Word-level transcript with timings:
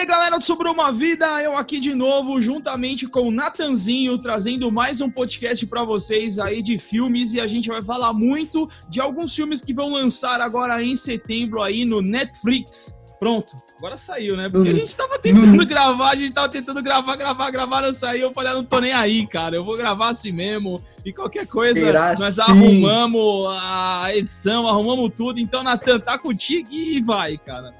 aí, 0.00 0.06
galera 0.06 0.38
do 0.38 0.44
Sobrou 0.44 0.72
uma 0.72 0.90
Vida, 0.90 1.26
eu 1.42 1.58
aqui 1.58 1.78
de 1.78 1.94
novo, 1.94 2.40
juntamente 2.40 3.06
com 3.06 3.28
o 3.28 3.30
Natanzinho, 3.30 4.16
trazendo 4.16 4.72
mais 4.72 5.02
um 5.02 5.10
podcast 5.10 5.66
para 5.66 5.84
vocês 5.84 6.38
aí 6.38 6.62
de 6.62 6.78
filmes 6.78 7.34
e 7.34 7.40
a 7.40 7.46
gente 7.46 7.68
vai 7.68 7.82
falar 7.82 8.14
muito 8.14 8.66
de 8.88 8.98
alguns 8.98 9.34
filmes 9.34 9.60
que 9.60 9.74
vão 9.74 9.92
lançar 9.92 10.40
agora 10.40 10.82
em 10.82 10.96
setembro 10.96 11.62
aí 11.62 11.84
no 11.84 12.00
Netflix. 12.00 12.98
Pronto, 13.18 13.52
agora 13.76 13.94
saiu, 13.94 14.38
né? 14.38 14.48
Porque 14.48 14.70
a 14.70 14.74
gente 14.74 14.96
tava 14.96 15.18
tentando 15.18 15.66
gravar, 15.66 16.10
a 16.12 16.16
gente 16.16 16.32
tava 16.32 16.48
tentando 16.48 16.82
gravar, 16.82 17.16
gravar, 17.16 17.50
gravar, 17.50 17.82
não 17.82 17.92
saiu. 17.92 18.28
Eu 18.28 18.32
falei, 18.32 18.52
ah, 18.52 18.54
não 18.54 18.64
tô 18.64 18.80
nem 18.80 18.94
aí, 18.94 19.26
cara. 19.26 19.54
Eu 19.54 19.64
vou 19.66 19.76
gravar 19.76 20.08
assim 20.08 20.32
mesmo. 20.32 20.76
E 21.04 21.12
qualquer 21.12 21.46
coisa, 21.46 21.78
Será 21.78 22.14
nós 22.18 22.36
sim. 22.36 22.40
arrumamos 22.40 23.54
a 23.60 24.08
edição, 24.14 24.66
arrumamos 24.66 25.12
tudo. 25.14 25.38
Então, 25.38 25.62
Natan, 25.62 26.00
tá 26.00 26.18
contigo 26.18 26.70
e 26.72 27.02
vai, 27.02 27.36
cara. 27.36 27.74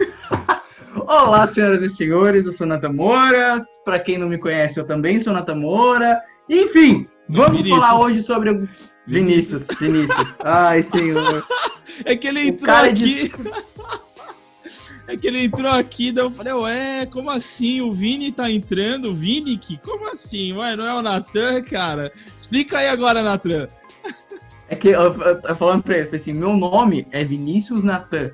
Olá, 0.94 1.46
senhoras 1.46 1.82
e 1.82 1.88
senhores, 1.88 2.46
eu 2.46 2.52
sou 2.52 2.66
Nata 2.66 2.88
Moura. 2.88 3.64
Pra 3.84 3.98
quem 3.98 4.18
não 4.18 4.28
me 4.28 4.38
conhece, 4.38 4.78
eu 4.80 4.86
também 4.86 5.18
sou 5.20 5.32
Nata 5.32 5.54
Moura. 5.54 6.20
Enfim, 6.48 7.06
vamos 7.28 7.58
Vinícius. 7.58 7.84
falar 7.84 8.00
hoje 8.00 8.22
sobre 8.22 8.68
Vinícius. 9.06 9.66
Vinícius. 9.78 10.34
Ai, 10.40 10.82
senhor. 10.82 11.44
É 12.02 12.16
que 12.16 12.28
ele 12.28 12.48
entrou 12.48 12.74
aqui. 12.74 13.32
É 15.06 15.16
que 15.16 15.26
ele 15.26 15.44
entrou 15.44 15.72
aqui, 15.72 16.12
daí 16.12 16.24
eu 16.24 16.30
falei, 16.30 16.52
ué, 16.52 17.06
como 17.06 17.30
assim? 17.30 17.80
O 17.80 17.92
Vini 17.92 18.30
tá 18.30 18.48
entrando? 18.48 19.10
O 19.10 19.14
Vinick? 19.14 19.76
Como 19.78 20.08
assim? 20.08 20.52
Ué, 20.52 20.76
não 20.76 20.86
é 20.86 20.94
o 20.94 21.02
Natan, 21.02 21.60
cara? 21.62 22.12
Explica 22.34 22.78
aí 22.78 22.86
agora, 22.86 23.20
Natan. 23.20 23.66
É 24.68 24.76
que 24.76 24.90
eu, 24.90 25.00
eu, 25.00 25.40
eu 25.42 25.56
falando 25.56 25.82
pra 25.82 25.98
ele, 25.98 26.14
assim, 26.14 26.32
meu 26.32 26.56
nome 26.56 27.08
é 27.10 27.24
Vinícius 27.24 27.82
Natan. 27.82 28.30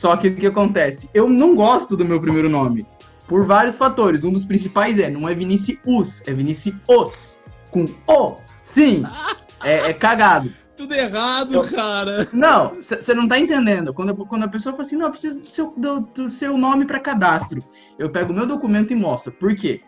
Só 0.00 0.16
que 0.16 0.28
o 0.28 0.34
que 0.34 0.46
acontece? 0.46 1.10
Eu 1.12 1.28
não 1.28 1.54
gosto 1.54 1.94
do 1.94 2.06
meu 2.06 2.16
primeiro 2.18 2.48
nome. 2.48 2.86
Por 3.28 3.44
vários 3.44 3.76
fatores. 3.76 4.24
Um 4.24 4.32
dos 4.32 4.46
principais 4.46 4.98
é, 4.98 5.10
não 5.10 5.28
é 5.28 5.34
Vinicius, 5.34 6.22
é 6.26 6.32
Vinicius. 6.32 7.38
Com 7.70 7.84
O. 8.08 8.36
Sim. 8.62 9.02
É, 9.62 9.90
é 9.90 9.92
cagado. 9.92 10.50
Tudo 10.74 10.94
errado, 10.94 11.52
Eu- 11.54 11.64
cara. 11.64 12.26
Não, 12.32 12.72
você 12.76 13.12
não 13.12 13.28
tá 13.28 13.38
entendendo. 13.38 13.92
Quando, 13.92 14.08
eu- 14.08 14.16
quando 14.26 14.44
a 14.44 14.48
pessoa 14.48 14.72
fala 14.72 14.84
assim, 14.84 14.96
não, 14.96 15.04
eu 15.08 15.10
preciso 15.10 15.38
do 15.40 15.46
seu, 15.50 15.74
do, 15.76 16.00
do 16.00 16.30
seu 16.30 16.56
nome 16.56 16.86
para 16.86 16.98
cadastro. 16.98 17.62
Eu 17.98 18.08
pego 18.08 18.32
o 18.32 18.34
meu 18.34 18.46
documento 18.46 18.92
e 18.94 18.96
mostro. 18.96 19.30
Por 19.30 19.54
quê? 19.54 19.82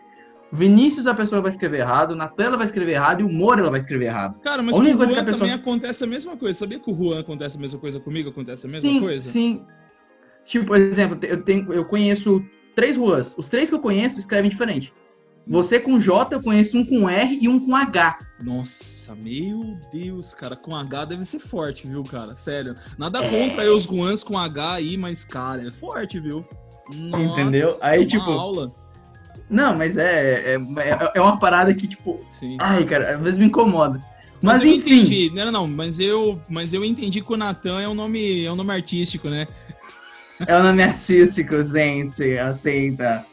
Vinícius 0.51 1.07
a 1.07 1.15
pessoa 1.15 1.41
vai 1.41 1.49
escrever 1.49 1.79
errado, 1.79 2.15
Natan 2.15 2.51
vai 2.55 2.65
escrever 2.65 2.91
errado 2.91 3.21
e 3.21 3.23
o 3.23 3.29
Moura 3.29 3.61
ela 3.61 3.71
vai 3.71 3.79
escrever 3.79 4.05
errado. 4.05 4.39
Cara, 4.41 4.61
mas 4.61 4.75
A 4.75 4.79
com 4.79 4.85
o 4.85 4.89
Juan 4.91 5.07
pessoa- 5.07 5.25
também 5.39 5.51
acontece 5.53 6.03
a 6.03 6.07
mesma 6.07 6.37
coisa. 6.37 6.59
Sabia 6.59 6.79
que 6.79 6.91
o 6.91 6.95
Juan 6.95 7.19
acontece 7.21 7.57
a 7.57 7.59
mesma 7.59 7.79
coisa 7.79 7.99
comigo? 7.99 8.29
Acontece 8.29 8.67
a 8.67 8.69
mesma 8.69 8.87
sim, 8.87 8.99
coisa? 8.99 9.27
sim. 9.27 9.63
Tipo, 10.45 10.65
por 10.67 10.77
exemplo, 10.77 11.17
eu, 11.23 11.41
tenho, 11.41 11.71
eu 11.73 11.85
conheço 11.85 12.43
três 12.75 12.97
ruas. 12.97 13.33
Os 13.37 13.47
três 13.47 13.69
que 13.69 13.75
eu 13.75 13.79
conheço 13.79 14.19
escrevem 14.19 14.49
diferente. 14.49 14.93
Você 15.45 15.77
com 15.77 15.99
J, 15.99 16.33
eu 16.35 16.41
conheço 16.41 16.77
um 16.77 16.85
com 16.85 17.09
R 17.09 17.37
e 17.41 17.49
um 17.49 17.59
com 17.59 17.75
H. 17.75 18.17
Nossa, 18.43 19.13
meu 19.21 19.59
Deus, 19.91 20.33
cara. 20.33 20.55
Com 20.55 20.73
H 20.73 21.05
deve 21.05 21.23
ser 21.25 21.39
forte, 21.39 21.85
viu, 21.87 22.01
cara? 22.03 22.35
Sério. 22.35 22.75
Nada 22.97 23.19
É. 23.23 23.29
contra 23.29 23.73
os 23.73 23.83
Juans 23.83 24.23
com 24.23 24.37
H 24.37 24.73
aí, 24.75 24.95
mas, 24.95 25.25
cara, 25.25 25.67
é 25.67 25.69
forte, 25.69 26.19
viu? 26.19 26.45
Nossa, 26.95 27.23
Entendeu? 27.41 27.75
Aí, 27.81 27.99
uma 27.99 28.05
tipo, 28.07 28.31
aula. 28.31 28.71
Não, 29.49 29.75
mas 29.77 29.97
é, 29.97 30.53
é, 30.53 30.55
é, 30.55 31.11
é 31.15 31.21
uma 31.21 31.37
parada 31.37 31.73
que, 31.73 31.87
tipo, 31.89 32.17
Sim. 32.31 32.55
ai, 32.61 32.85
cara, 32.85 33.15
às 33.17 33.21
vezes 33.21 33.37
me 33.37 33.45
incomoda. 33.45 33.99
Mas, 34.41 34.59
Mas, 34.59 34.61
eu 34.61 34.67
enfim. 34.71 34.95
entendi. 34.95 35.31
Não, 35.33 35.51
não, 35.51 35.67
mas 35.67 35.99
eu, 35.99 36.39
mas 36.49 36.73
eu 36.73 36.83
entendi 36.83 37.21
que 37.21 37.31
o 37.31 37.37
Natan 37.37 37.79
é 37.81 37.87
um 37.87 37.93
nome, 37.93 38.45
é 38.45 38.51
um 38.51 38.55
nome 38.55 38.71
artístico, 38.71 39.29
né? 39.29 39.47
É 40.47 40.57
o 40.57 40.63
nome 40.63 40.83
artístico, 40.83 41.63
gente. 41.63 42.37
Aceita. 42.37 43.25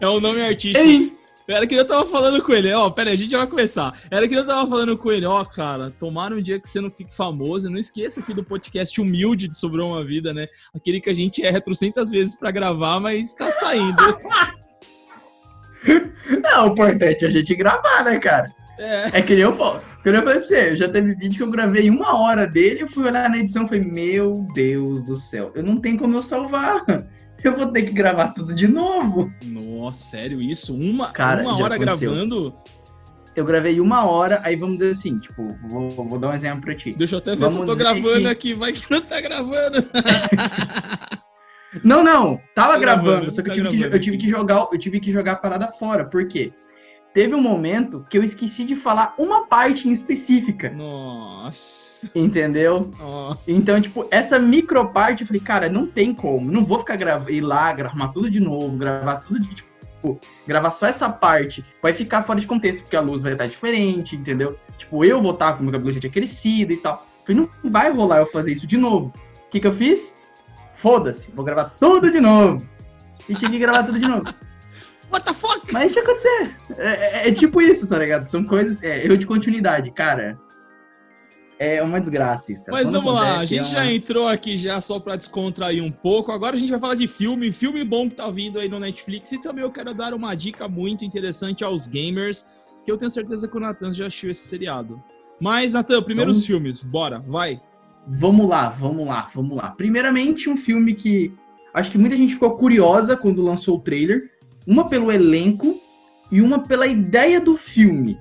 É 0.00 0.08
um 0.08 0.20
nome 0.20 0.42
artístico. 0.42 0.84
Ei, 0.84 1.14
Era 1.48 1.66
que 1.66 1.74
eu 1.74 1.86
tava 1.86 2.04
falando 2.04 2.42
com 2.42 2.52
ele, 2.52 2.72
ó, 2.72 2.90
pera 2.90 3.10
aí, 3.10 3.14
a 3.14 3.16
gente 3.16 3.30
já 3.30 3.38
vai 3.38 3.46
começar. 3.46 3.96
Era 4.10 4.26
que 4.26 4.34
eu 4.34 4.46
tava 4.46 4.68
falando 4.68 4.98
com 4.98 5.12
ele, 5.12 5.26
ó, 5.26 5.44
cara, 5.44 5.90
tomara 5.90 6.34
um 6.34 6.40
dia 6.40 6.58
que 6.58 6.68
você 6.68 6.80
não 6.80 6.90
fique 6.90 7.14
famoso, 7.14 7.70
não 7.70 7.78
esqueça 7.78 8.20
aqui 8.20 8.34
do 8.34 8.42
podcast 8.42 9.00
humilde 9.00 9.46
de 9.46 9.56
Sobrou 9.56 9.90
Uma 9.90 10.04
Vida, 10.04 10.34
né? 10.34 10.48
Aquele 10.74 11.00
que 11.00 11.10
a 11.10 11.14
gente 11.14 11.44
erra 11.44 11.60
trocentas 11.60 12.10
vezes 12.10 12.34
pra 12.34 12.50
gravar, 12.50 13.00
mas 13.00 13.32
tá 13.34 13.50
saindo. 13.50 13.96
Não, 16.42 16.68
o 16.68 16.72
importante 16.72 17.24
é 17.24 17.28
a 17.28 17.30
gente 17.30 17.54
gravar, 17.54 18.04
né, 18.04 18.18
cara? 18.18 18.44
É, 18.78 19.18
É 19.18 19.22
que 19.22 19.34
nem 19.34 19.42
eu. 19.44 19.52
Que 19.52 20.10
nem 20.10 20.20
eu 20.20 20.22
falei 20.24 20.38
pra 20.38 20.42
você, 20.48 20.70
eu 20.70 20.76
já 20.76 20.88
teve 20.88 21.14
vídeo 21.14 21.36
que 21.36 21.42
eu 21.42 21.50
gravei 21.50 21.88
uma 21.90 22.18
hora 22.18 22.46
dele, 22.46 22.82
eu 22.82 22.88
fui 22.88 23.04
olhar 23.04 23.28
na 23.30 23.38
edição 23.38 23.64
e 23.64 23.68
falei, 23.68 23.84
meu 23.84 24.32
Deus 24.54 25.02
do 25.02 25.14
céu, 25.14 25.52
eu 25.54 25.62
não 25.62 25.76
tenho 25.80 25.98
como 25.98 26.16
eu 26.16 26.22
salvar. 26.22 26.84
Eu 27.44 27.56
vou 27.56 27.66
ter 27.72 27.82
que 27.82 27.90
gravar 27.90 28.28
tudo 28.28 28.54
de 28.54 28.68
novo. 28.68 29.28
nossa, 29.44 30.00
sério 30.00 30.40
isso? 30.40 30.72
Uma, 30.76 31.10
Cara, 31.10 31.42
uma 31.42 31.60
hora 31.60 31.74
aconteceu. 31.74 32.12
gravando? 32.12 32.54
Eu 33.34 33.44
gravei 33.44 33.80
uma 33.80 34.08
hora, 34.08 34.40
aí 34.44 34.54
vamos 34.54 34.78
dizer 34.78 34.92
assim, 34.92 35.18
tipo, 35.18 35.48
vou, 35.68 35.88
vou 35.90 36.20
dar 36.20 36.28
um 36.28 36.34
exemplo 36.34 36.60
pra 36.60 36.72
ti. 36.72 36.90
Deixa 36.96 37.16
eu 37.16 37.18
até 37.18 37.32
ver 37.34 37.38
se 37.38 37.42
eu 37.42 37.48
Vamos 37.50 37.66
tô 37.66 37.74
gravando 37.74 38.20
que- 38.20 38.26
aqui, 38.28 38.54
vai 38.54 38.72
que 38.72 38.88
não 38.88 39.00
tá 39.00 39.20
gravando. 39.20 39.84
Não, 41.82 42.04
não, 42.04 42.38
tava 42.54 42.76
gravando, 42.78 43.08
gravando, 43.10 43.32
só 43.32 43.42
que, 43.42 43.48
tá 43.50 43.56
eu, 43.56 43.64
tive 43.70 43.88
que, 43.88 43.96
eu 43.96 44.00
tive 44.00 44.16
que 44.18 44.28
jogar, 44.28 44.68
eu 44.70 44.78
tive 44.78 45.00
que 45.00 45.10
jogar 45.10 45.32
a 45.32 45.36
parada 45.36 45.68
fora, 45.68 46.04
por 46.04 46.28
quê? 46.28 46.52
Teve 47.14 47.34
um 47.34 47.42
momento 47.42 48.06
que 48.08 48.16
eu 48.16 48.22
esqueci 48.22 48.64
de 48.64 48.74
falar 48.74 49.14
uma 49.18 49.46
parte 49.46 49.86
em 49.86 49.92
específica, 49.92 50.70
Nossa. 50.70 52.10
entendeu? 52.14 52.90
Nossa. 52.98 53.40
Então, 53.46 53.80
tipo, 53.80 54.06
essa 54.10 54.38
microparte, 54.38 55.20
eu 55.20 55.26
falei, 55.26 55.42
cara, 55.42 55.68
não 55.68 55.86
tem 55.86 56.14
como. 56.14 56.50
Não 56.50 56.64
vou 56.64 56.78
ficar 56.78 56.96
grava 56.96 57.30
ir 57.30 57.42
lá, 57.42 57.70
gravar 57.72 58.08
tudo 58.08 58.30
de 58.30 58.40
novo, 58.40 58.78
gravar 58.78 59.16
tudo 59.16 59.40
de 59.40 59.54
tipo, 59.54 60.18
gravar 60.46 60.70
só 60.70 60.86
essa 60.86 61.08
parte. 61.10 61.62
Vai 61.82 61.92
ficar 61.92 62.22
fora 62.22 62.40
de 62.40 62.46
contexto, 62.46 62.82
porque 62.82 62.96
a 62.96 63.00
luz 63.00 63.22
vai 63.22 63.32
estar 63.32 63.46
diferente, 63.46 64.16
entendeu? 64.16 64.58
Tipo, 64.78 65.04
eu 65.04 65.20
vou 65.20 65.32
estar 65.32 65.52
com 65.52 65.60
o 65.60 65.62
meu 65.64 65.72
cabelo 65.72 65.90
já 65.90 66.00
tinha 66.00 66.12
crescido 66.12 66.72
e 66.72 66.76
tal. 66.78 67.06
Eu 67.20 67.26
falei, 67.26 67.48
não 67.62 67.70
vai 67.70 67.92
rolar 67.92 68.18
eu 68.18 68.26
fazer 68.26 68.52
isso 68.52 68.66
de 68.66 68.78
novo. 68.78 69.12
O 69.46 69.50
que, 69.50 69.60
que 69.60 69.66
eu 69.66 69.72
fiz? 69.72 70.14
Foda-se, 70.76 71.30
vou 71.32 71.44
gravar 71.44 71.74
tudo 71.78 72.10
de 72.10 72.20
novo. 72.20 72.56
E 73.28 73.34
tinha 73.34 73.50
que 73.50 73.58
gravar 73.58 73.84
tudo 73.84 73.98
de 73.98 74.08
novo. 74.08 74.24
What 75.12 75.26
the 75.26 75.34
fuck? 75.34 75.72
Mas 75.72 75.90
isso 75.90 75.98
ia 75.98 76.02
acontecer. 76.04 76.56
É, 76.78 76.88
é- 76.88 77.28
é 77.28 77.32
tipo 77.32 77.60
isso, 77.60 77.86
tá 77.88 77.98
ligado? 77.98 78.26
São 78.28 78.42
coisas. 78.44 78.82
É, 78.82 79.04
erro 79.04 79.16
de 79.16 79.26
continuidade, 79.26 79.90
cara. 79.90 80.38
É 81.58 81.80
uma 81.82 82.00
desgraça 82.00 82.50
isso. 82.52 82.64
cara. 82.64 82.76
Mas 82.76 82.88
Quando 82.88 82.94
vamos 82.94 83.14
lá, 83.14 83.20
a 83.20 83.30
acontece, 83.34 83.54
gente 83.54 83.66
é 83.66 83.70
já 83.70 83.82
uma- 83.82 83.92
entrou 83.92 84.26
aqui 84.28 84.56
já 84.56 84.80
só 84.80 84.98
pra 84.98 85.14
descontrair 85.14 85.82
um 85.84 85.92
pouco. 85.92 86.32
Agora 86.32 86.56
a 86.56 86.58
gente 86.58 86.70
vai 86.70 86.80
falar 86.80 86.94
de 86.96 87.06
filme, 87.06 87.52
filme 87.52 87.84
bom 87.84 88.08
que 88.10 88.16
tá 88.16 88.28
vindo 88.30 88.58
aí 88.58 88.68
no 88.68 88.80
Netflix. 88.80 89.30
E 89.32 89.40
também 89.40 89.62
eu 89.62 89.70
quero 89.70 89.94
dar 89.94 90.12
uma 90.12 90.34
dica 90.34 90.66
muito 90.66 91.04
interessante 91.04 91.62
aos 91.62 91.86
gamers, 91.86 92.46
que 92.84 92.90
eu 92.90 92.96
tenho 92.96 93.10
certeza 93.10 93.46
que 93.46 93.56
o 93.56 93.60
Nathan 93.60 93.92
já 93.92 94.06
assistiu 94.06 94.30
esse 94.30 94.48
seriado. 94.48 95.00
Mas, 95.40 95.72
Nathan, 95.74 96.02
primeiro 96.02 96.30
os 96.32 96.38
Vamos- 96.38 96.46
filmes, 96.46 96.80
bora, 96.82 97.20
vai. 97.20 97.60
Vamos 98.08 98.48
lá, 98.48 98.68
vamos 98.68 99.06
lá, 99.06 99.28
vamos 99.32 99.56
lá. 99.56 99.70
Primeiramente, 99.70 100.50
um 100.50 100.56
filme 100.56 100.94
que 100.94 101.32
acho 101.72 101.92
que 101.92 101.98
muita 101.98 102.16
gente 102.16 102.34
ficou 102.34 102.56
curiosa 102.56 103.16
quando 103.16 103.40
lançou 103.40 103.76
o 103.76 103.80
trailer. 103.80 104.31
Uma 104.66 104.88
pelo 104.88 105.10
elenco 105.10 105.80
e 106.30 106.40
uma 106.40 106.62
pela 106.62 106.86
ideia 106.86 107.40
do 107.40 107.56
filme, 107.56 108.18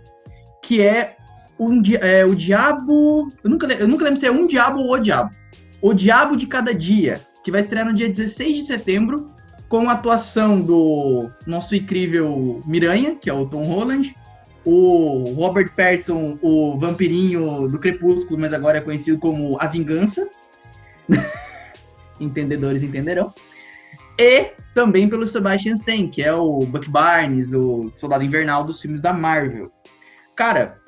que 0.62 0.81
é, 0.81 1.16
um, 1.59 1.81
é, 2.02 2.25
o 2.25 2.35
Diabo. 2.35 3.28
Eu 3.44 3.50
nunca, 3.50 3.68
eu 3.68 3.88
nunca 3.88 4.03
lembro 4.03 4.19
se 4.19 4.25
é 4.25 4.31
um 4.31 4.47
Diabo 4.47 4.80
ou 4.80 4.94
o 4.94 5.00
Diabo. 5.00 5.30
O 5.81 5.94
Diabo 5.94 6.35
de 6.35 6.47
Cada 6.47 6.74
Dia, 6.74 7.22
que 7.44 7.51
vai 7.51 7.62
estrear 7.62 7.85
no 7.85 7.94
dia 7.94 8.09
16 8.09 8.57
de 8.57 8.63
setembro, 8.63 9.25
com 9.68 9.90
a 9.90 9.94
atuação 9.94 10.59
do 10.59 11.31
nosso 11.47 11.74
incrível 11.74 12.59
Miranha, 12.68 13.16
que 13.16 13.30
é 13.30 13.34
o 13.34 13.46
Tom 13.46 13.63
Holland, 13.63 14.13
o 14.66 15.31
Robert 15.33 15.74
Pattinson, 15.75 16.38
o 16.42 16.77
vampirinho 16.77 17.68
do 17.68 17.80
Crepúsculo, 17.80 18.39
mas 18.39 18.54
agora 18.54 18.77
é 18.77 18.81
conhecido 18.81 19.18
como 19.18 19.57
A 19.60 19.68
Vingança. 19.68 20.30
Entendedores 22.19 22.83
entenderão. 22.83 23.33
E 24.18 24.52
também 24.74 25.10
pelo 25.10 25.28
Sebastian 25.28 25.74
Stan, 25.74 26.08
que 26.08 26.22
é 26.22 26.34
o 26.34 26.60
Buck 26.60 26.90
Barnes, 26.90 27.52
o 27.54 27.92
Soldado 27.96 28.24
Invernal 28.24 28.63
dos 28.63 28.81
filmes 28.81 29.02
da 29.02 29.13
Marvel. 29.13 29.72
Cara, 30.36 30.80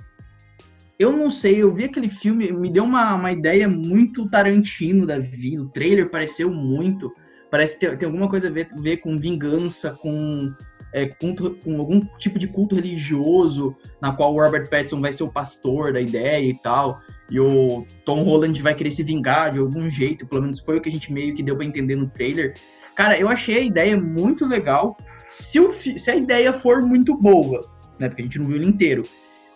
eu 0.99 1.11
não 1.11 1.29
sei, 1.29 1.61
eu 1.61 1.73
vi 1.73 1.85
aquele 1.85 2.09
filme, 2.09 2.51
me 2.51 2.69
deu 2.69 2.83
uma, 2.83 3.15
uma 3.15 3.31
ideia 3.31 3.67
muito 3.67 4.29
Tarantino 4.29 5.05
da 5.05 5.19
vida. 5.19 5.61
O 5.61 5.69
trailer 5.69 6.09
pareceu 6.09 6.49
muito. 6.51 7.11
Parece 7.49 7.77
ter, 7.77 7.97
tem 7.97 8.05
alguma 8.07 8.29
coisa 8.29 8.47
a 8.47 8.51
ver, 8.51 8.69
ver 8.79 9.01
com 9.01 9.17
vingança, 9.17 9.91
com, 9.91 10.51
é, 10.93 11.05
culto- 11.05 11.57
com 11.63 11.77
algum 11.77 11.99
tipo 12.17 12.39
de 12.39 12.47
culto 12.47 12.75
religioso, 12.75 13.75
na 14.01 14.11
qual 14.11 14.33
o 14.33 14.41
Robert 14.41 14.69
Pattinson 14.69 15.01
vai 15.01 15.13
ser 15.13 15.23
o 15.23 15.31
pastor 15.31 15.93
da 15.93 16.01
ideia 16.01 16.47
e 16.47 16.53
tal. 16.59 17.01
E 17.29 17.39
o 17.39 17.85
Tom 18.05 18.23
Holland 18.23 18.61
vai 18.61 18.73
querer 18.73 18.91
se 18.91 19.03
vingar 19.03 19.51
de 19.51 19.57
algum 19.59 19.89
jeito, 19.89 20.25
pelo 20.25 20.41
menos 20.41 20.59
foi 20.59 20.77
o 20.77 20.81
que 20.81 20.89
a 20.89 20.91
gente 20.91 21.11
meio 21.11 21.35
que 21.35 21.43
deu 21.43 21.55
pra 21.55 21.65
entender 21.65 21.95
no 21.95 22.07
trailer. 22.07 22.53
Cara, 22.95 23.17
eu 23.17 23.27
achei 23.27 23.57
a 23.57 23.61
ideia 23.61 23.97
muito 23.97 24.45
legal. 24.45 24.95
Se, 25.27 25.59
o 25.59 25.73
se 25.73 26.11
a 26.11 26.15
ideia 26.15 26.53
for 26.53 26.85
muito 26.85 27.17
boa, 27.17 27.61
né? 27.99 28.07
Porque 28.07 28.21
a 28.21 28.25
gente 28.25 28.39
não 28.39 28.45
viu 28.45 28.57
ele 28.57 28.67
inteiro. 28.67 29.03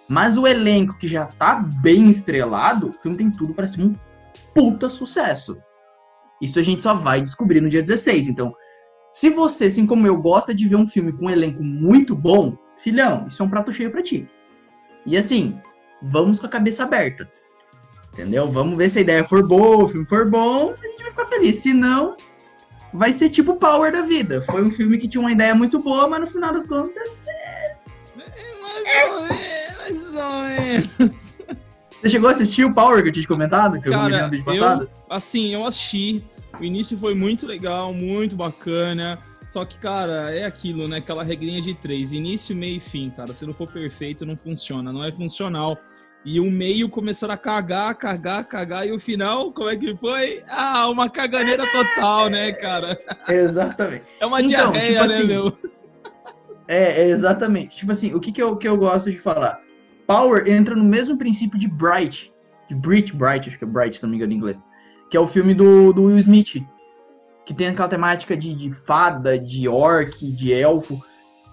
Mas 0.09 0.37
o 0.37 0.47
elenco 0.47 0.97
que 0.97 1.07
já 1.07 1.25
tá 1.25 1.55
bem 1.81 2.07
estrelado, 2.09 2.89
o 2.89 2.93
filme 2.93 3.17
tem 3.17 3.29
tudo 3.29 3.53
para 3.53 3.67
ser 3.67 3.81
um 3.81 3.95
puta 4.53 4.89
sucesso. 4.89 5.57
Isso 6.41 6.59
a 6.59 6.63
gente 6.63 6.81
só 6.81 6.93
vai 6.93 7.21
descobrir 7.21 7.61
no 7.61 7.69
dia 7.69 7.81
16. 7.81 8.27
Então, 8.27 8.55
Se 9.11 9.29
você, 9.29 9.65
assim 9.65 9.87
como 9.87 10.05
eu, 10.05 10.17
gosta 10.17 10.53
de 10.53 10.67
ver 10.67 10.75
um 10.75 10.87
filme 10.87 11.11
com 11.11 11.25
um 11.25 11.29
elenco 11.29 11.63
muito 11.63 12.15
bom, 12.15 12.57
filhão, 12.77 13.27
isso 13.27 13.41
é 13.41 13.45
um 13.45 13.49
prato 13.49 13.71
cheio 13.71 13.89
pra 13.89 14.03
ti. 14.03 14.27
E 15.05 15.17
assim, 15.17 15.59
vamos 16.01 16.39
com 16.39 16.45
a 16.45 16.49
cabeça 16.49 16.83
aberta. 16.83 17.29
Entendeu? 18.13 18.51
Vamos 18.51 18.77
ver 18.77 18.89
se 18.89 18.99
a 18.99 19.01
ideia 19.01 19.23
for 19.23 19.47
boa, 19.47 19.85
o 19.85 19.87
filme 19.87 20.07
for 20.07 20.29
bom, 20.29 20.73
a 20.73 20.87
gente 20.87 21.01
vai 21.01 21.11
ficar 21.11 21.25
feliz. 21.27 21.57
Se 21.59 21.73
não, 21.73 22.15
vai 22.93 23.11
ser 23.11 23.29
tipo 23.29 23.55
Power 23.55 23.91
da 23.91 24.01
vida. 24.01 24.41
Foi 24.41 24.63
um 24.63 24.71
filme 24.71 24.97
que 24.97 25.07
tinha 25.07 25.21
uma 25.21 25.31
ideia 25.31 25.53
muito 25.53 25.79
boa, 25.79 26.07
mas 26.07 26.21
no 26.21 26.27
final 26.27 26.53
das 26.53 26.65
contas. 26.65 27.09
É, 27.27 27.75
mais 28.61 29.11
ou 29.11 29.21
menos, 29.21 30.13
mais 30.13 30.15
ou 30.15 30.41
menos. 30.43 31.37
Você 32.01 32.09
chegou 32.09 32.29
a 32.29 32.33
assistir 32.33 32.63
o 32.63 32.73
Power 32.73 33.01
que 33.01 33.09
eu 33.09 33.13
tinha 33.13 33.23
te 33.23 33.27
comentado? 33.27 33.81
Que 33.81 33.89
Cara, 33.89 34.15
eu 34.15 34.23
no 34.25 34.29
vídeo 34.29 34.45
passado? 34.45 34.83
eu, 34.83 34.89
assim, 35.09 35.53
eu 35.53 35.65
assisti. 35.65 36.23
O 36.59 36.63
início 36.63 36.97
foi 36.97 37.15
muito 37.15 37.47
legal, 37.47 37.91
muito 37.93 38.35
bacana. 38.35 39.17
Só 39.49 39.65
que, 39.65 39.77
cara, 39.77 40.35
é 40.35 40.45
aquilo, 40.45 40.87
né? 40.87 40.97
Aquela 40.97 41.23
regrinha 41.23 41.61
de 41.61 41.73
três. 41.73 42.11
Início, 42.11 42.55
meio 42.55 42.77
e 42.77 42.79
fim, 42.79 43.09
cara. 43.09 43.33
Se 43.33 43.45
não 43.45 43.53
for 43.53 43.71
perfeito, 43.71 44.25
não 44.25 44.37
funciona. 44.37 44.91
Não 44.91 45.03
é 45.03 45.11
funcional. 45.11 45.77
E 46.25 46.39
o 46.39 46.51
meio 46.51 46.89
começaram 46.89 47.33
a 47.33 47.37
cagar, 47.37 47.95
cagar, 47.95 48.43
cagar. 48.45 48.87
E 48.87 48.91
o 48.91 48.99
final, 48.99 49.51
como 49.51 49.69
é 49.69 49.77
que 49.77 49.95
foi? 49.95 50.43
Ah, 50.49 50.89
uma 50.89 51.09
caganeira 51.09 51.63
total, 51.71 52.29
né, 52.29 52.51
cara? 52.51 52.99
Exatamente. 53.29 54.03
É 54.19 54.25
uma 54.25 54.41
Então, 54.41 54.71
diarreia, 54.71 54.99
tipo 55.01 55.07
né, 55.07 55.15
assim, 55.15 55.27
meu? 55.27 55.57
É, 56.67 57.03
é 57.03 57.09
exatamente. 57.09 57.77
Tipo 57.77 57.91
assim, 57.91 58.13
o 58.13 58.19
que, 58.19 58.31
que, 58.31 58.41
eu, 58.41 58.57
que 58.57 58.67
eu 58.67 58.75
gosto 58.75 59.09
de 59.09 59.17
falar? 59.17 59.61
Power 60.05 60.47
entra 60.47 60.75
no 60.75 60.83
mesmo 60.83 61.17
princípio 61.17 61.57
de 61.57 61.67
Bright. 61.67 62.33
De 62.67 62.75
Brit 62.75 63.15
Bright, 63.15 63.47
acho 63.47 63.57
que 63.57 63.63
é 63.63 63.67
Bright, 63.67 63.97
se 63.97 64.03
não 64.03 64.09
me 64.09 64.17
engano 64.17 64.33
em 64.33 64.35
inglês. 64.35 64.61
Que 65.09 65.15
é 65.15 65.19
o 65.19 65.27
filme 65.27 65.53
do, 65.53 65.93
do 65.93 66.03
Will 66.03 66.17
Smith. 66.17 66.61
Que 67.45 67.53
tem 67.53 67.67
aquela 67.67 67.87
temática 67.87 68.35
de, 68.35 68.53
de 68.53 68.73
fada, 68.73 69.39
de 69.39 69.69
orc, 69.69 70.19
de 70.19 70.51
elfo. 70.51 70.99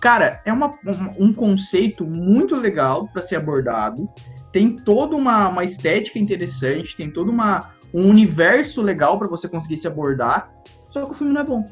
Cara, 0.00 0.42
é 0.44 0.52
uma, 0.52 0.70
um, 0.84 1.26
um 1.26 1.32
conceito 1.32 2.04
muito 2.04 2.56
legal 2.56 3.08
para 3.12 3.22
ser 3.22 3.36
abordado. 3.36 4.08
Tem 4.54 4.76
toda 4.76 5.16
uma, 5.16 5.48
uma 5.48 5.64
estética 5.64 6.16
interessante, 6.16 6.94
tem 6.94 7.10
todo 7.10 7.28
uma, 7.28 7.74
um 7.92 8.08
universo 8.08 8.80
legal 8.82 9.18
para 9.18 9.26
você 9.26 9.48
conseguir 9.48 9.76
se 9.76 9.88
abordar. 9.88 10.54
Só 10.92 11.04
que 11.04 11.10
o 11.10 11.14
filme 11.14 11.32
não 11.32 11.40
é 11.40 11.44
bom. 11.44 11.64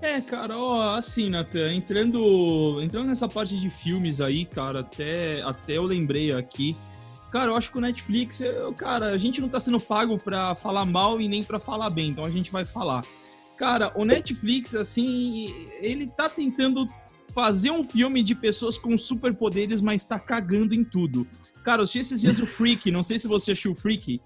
É, 0.00 0.18
cara, 0.18 0.56
ó, 0.56 0.96
assim, 0.96 1.28
Nathan, 1.28 1.74
entrando, 1.74 2.80
entrando 2.80 3.08
nessa 3.08 3.28
parte 3.28 3.54
de 3.60 3.68
filmes 3.68 4.18
aí, 4.18 4.46
cara, 4.46 4.80
até, 4.80 5.42
até 5.42 5.76
eu 5.76 5.82
lembrei 5.82 6.32
aqui. 6.32 6.74
Cara, 7.30 7.50
eu 7.50 7.54
acho 7.54 7.70
que 7.70 7.76
o 7.76 7.82
Netflix, 7.82 8.40
eu, 8.40 8.72
cara, 8.72 9.08
a 9.10 9.18
gente 9.18 9.42
não 9.42 9.50
tá 9.50 9.60
sendo 9.60 9.78
pago 9.78 10.16
pra 10.16 10.54
falar 10.54 10.86
mal 10.86 11.20
e 11.20 11.28
nem 11.28 11.44
pra 11.44 11.60
falar 11.60 11.90
bem, 11.90 12.12
então 12.12 12.24
a 12.24 12.30
gente 12.30 12.50
vai 12.50 12.64
falar. 12.64 13.04
Cara, 13.58 13.92
o 13.94 14.06
Netflix, 14.06 14.74
assim, 14.74 15.66
ele 15.82 16.08
tá 16.08 16.30
tentando 16.30 16.86
fazer 17.34 17.70
um 17.70 17.84
filme 17.84 18.22
de 18.22 18.34
pessoas 18.34 18.78
com 18.78 18.96
superpoderes, 18.96 19.82
mas 19.82 20.06
tá 20.06 20.18
cagando 20.18 20.74
em 20.74 20.82
tudo. 20.82 21.26
Cara, 21.64 21.80
eu 21.80 21.82
assisti 21.84 22.00
esses 22.00 22.20
dias 22.20 22.40
o 22.40 22.46
Freak, 22.46 22.90
não 22.90 23.02
sei 23.02 23.18
se 23.18 23.28
você 23.28 23.52
assistiu 23.52 23.72
o 23.72 23.76
Freak. 23.76 24.20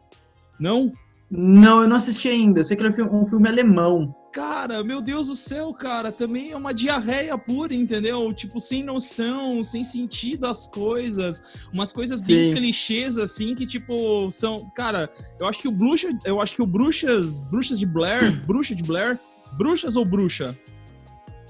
Não? 0.58 0.90
Não, 1.30 1.82
eu 1.82 1.88
não 1.88 1.96
assisti 1.96 2.28
ainda. 2.28 2.60
Eu 2.60 2.64
sei 2.64 2.76
que 2.76 2.82
ele 2.82 2.88
é 2.88 3.04
um 3.04 3.26
filme, 3.26 3.48
alemão. 3.48 4.14
Cara, 4.32 4.84
meu 4.84 5.00
Deus 5.00 5.28
do 5.28 5.34
céu, 5.34 5.72
cara, 5.72 6.12
também 6.12 6.50
é 6.50 6.56
uma 6.56 6.74
diarreia 6.74 7.38
pura, 7.38 7.74
entendeu? 7.74 8.30
Tipo, 8.34 8.60
sem 8.60 8.82
noção, 8.82 9.64
sem 9.64 9.82
sentido 9.82 10.46
as 10.46 10.66
coisas, 10.66 11.42
umas 11.74 11.90
coisas 11.90 12.20
bem 12.20 12.50
Sim. 12.50 12.60
clichês 12.60 13.16
assim 13.16 13.54
que 13.54 13.66
tipo 13.66 14.30
são, 14.30 14.56
cara, 14.74 15.10
eu 15.40 15.48
acho 15.48 15.58
que 15.58 15.68
o 15.68 15.72
bruxa, 15.72 16.10
eu 16.26 16.38
acho 16.38 16.54
que 16.54 16.60
o 16.60 16.66
bruxas, 16.66 17.38
bruxas 17.38 17.78
de 17.78 17.86
Blair, 17.86 18.44
bruxa 18.46 18.74
de 18.74 18.82
Blair, 18.82 19.18
bruxas 19.56 19.96
ou 19.96 20.04
bruxa? 20.04 20.54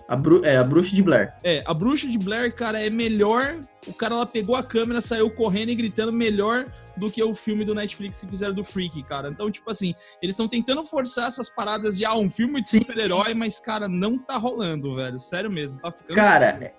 A, 0.08 0.16
bru 0.16 0.44
é, 0.44 0.56
a 0.56 0.64
Bruxa 0.64 0.94
de 0.94 1.02
Blair. 1.02 1.34
É, 1.42 1.62
a 1.66 1.74
bruxa 1.74 2.06
de 2.06 2.18
Blair, 2.18 2.54
cara, 2.54 2.84
é 2.84 2.88
melhor. 2.88 3.58
O 3.86 3.92
cara 3.92 4.14
lá 4.16 4.26
pegou 4.26 4.54
a 4.54 4.62
câmera, 4.62 5.00
saiu 5.00 5.28
correndo 5.30 5.70
e 5.70 5.74
gritando 5.74 6.12
melhor 6.12 6.64
do 6.96 7.10
que 7.10 7.22
o 7.22 7.34
filme 7.34 7.64
do 7.64 7.74
Netflix 7.74 8.20
que 8.20 8.26
fizeram 8.26 8.54
do 8.54 8.64
Freak, 8.64 9.02
cara. 9.02 9.28
Então, 9.28 9.50
tipo 9.50 9.70
assim, 9.70 9.94
eles 10.22 10.34
estão 10.34 10.48
tentando 10.48 10.84
forçar 10.84 11.26
essas 11.26 11.48
paradas 11.48 11.98
de 11.98 12.04
ah, 12.04 12.16
um 12.16 12.30
filme 12.30 12.60
de 12.60 12.68
super-herói, 12.68 13.34
mas, 13.34 13.60
cara, 13.60 13.88
não 13.88 14.18
tá 14.18 14.36
rolando, 14.36 14.94
velho. 14.94 15.20
Sério 15.20 15.50
mesmo, 15.50 15.78
tá 15.80 15.90
ficando. 15.90 16.16
Cara, 16.16 16.72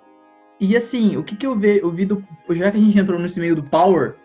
e 0.59 0.75
assim, 0.75 1.17
o 1.17 1.23
que 1.23 1.35
que 1.35 1.45
eu 1.45 1.55
vi, 1.55 1.79
eu 1.79 1.91
vi 1.91 2.05
do. 2.05 2.23
Já 2.49 2.71
que 2.71 2.77
a 2.77 2.81
gente 2.81 2.97
entrou 2.97 3.19
nesse 3.19 3.39
meio 3.39 3.55
do 3.55 3.63
Power, 3.63 4.15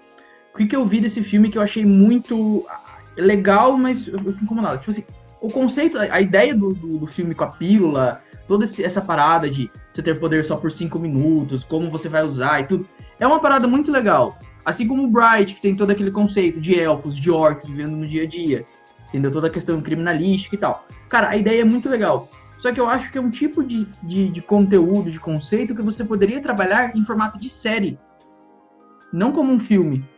o 0.55 0.57
que 0.57 0.67
que 0.67 0.77
eu 0.77 0.85
vi 0.85 1.01
desse 1.01 1.23
filme 1.23 1.51
que 1.51 1.59
eu 1.59 1.63
achei 1.63 1.85
muito 1.85 2.65
ah, 2.69 2.99
legal, 3.17 3.77
mas 3.77 4.09
eu 4.09 4.19
fico 4.19 4.45
incomodado. 4.45 4.79
Tipo 4.79 4.91
assim, 4.91 5.05
o 5.43 5.51
conceito, 5.51 5.99
a 5.99 6.21
ideia 6.21 6.55
do, 6.55 6.69
do, 6.69 6.99
do 6.99 7.07
filme 7.07 7.35
com 7.35 7.43
a 7.45 7.49
pílula, 7.49 8.23
toda 8.47 8.65
esse- 8.65 8.85
essa 8.85 9.01
parada 9.01 9.51
de 9.51 9.69
você 9.93 10.01
ter 10.01 10.19
poder 10.19 10.45
só 10.45 10.57
por 10.57 10.71
cinco 10.71 11.01
minutos, 11.01 11.65
como 11.65 11.91
você 11.91 12.09
vai 12.09 12.23
usar 12.25 12.61
e 12.61 12.65
tudo, 12.65 12.89
é 13.19 13.27
uma 13.27 13.41
parada 13.41 13.67
muito 13.67 13.91
legal. 13.91 14.39
Assim 14.65 14.87
como 14.87 15.03
o 15.03 15.09
Bright, 15.11 15.57
que 15.57 15.61
tem 15.61 15.75
todo 15.75 15.91
aquele 15.91 16.13
conceito 16.13 16.61
de 16.61 16.79
elfos, 16.79 17.17
de 17.17 17.31
orcs 17.31 17.69
vivendo 17.69 17.97
no 17.97 18.07
dia 18.07 18.23
a 18.23 18.27
dia. 18.27 18.65
Entendeu? 19.09 19.33
Toda 19.33 19.49
a 19.49 19.51
questão 19.51 19.83
criminalística 19.83 20.55
e 20.55 20.59
tal. 20.59 20.87
Cara, 21.09 21.31
a 21.31 21.37
ideia 21.37 21.63
é 21.63 21.65
muito 21.65 21.89
legal. 21.89 22.29
Só 22.59 22.73
que 22.73 22.79
eu 22.81 22.89
acho 22.89 23.11
que 23.11 23.19
é 23.19 23.21
um 23.21 23.29
tipo 23.29 23.65
de, 23.65 23.87
de, 24.05 24.29
de 24.29 24.41
conteúdo, 24.41 25.11
de 25.11 25.19
conceito 25.19 25.75
que 25.75 25.83
você 25.83 26.05
poderia 26.05 26.41
trabalhar 26.41 26.97
em 26.97 27.05
formato 27.05 27.37
de 27.39 27.51
série. 27.51 27.99
Não 29.13 29.33
como 29.33 29.53
um 29.53 29.59
filme. 29.59 30.09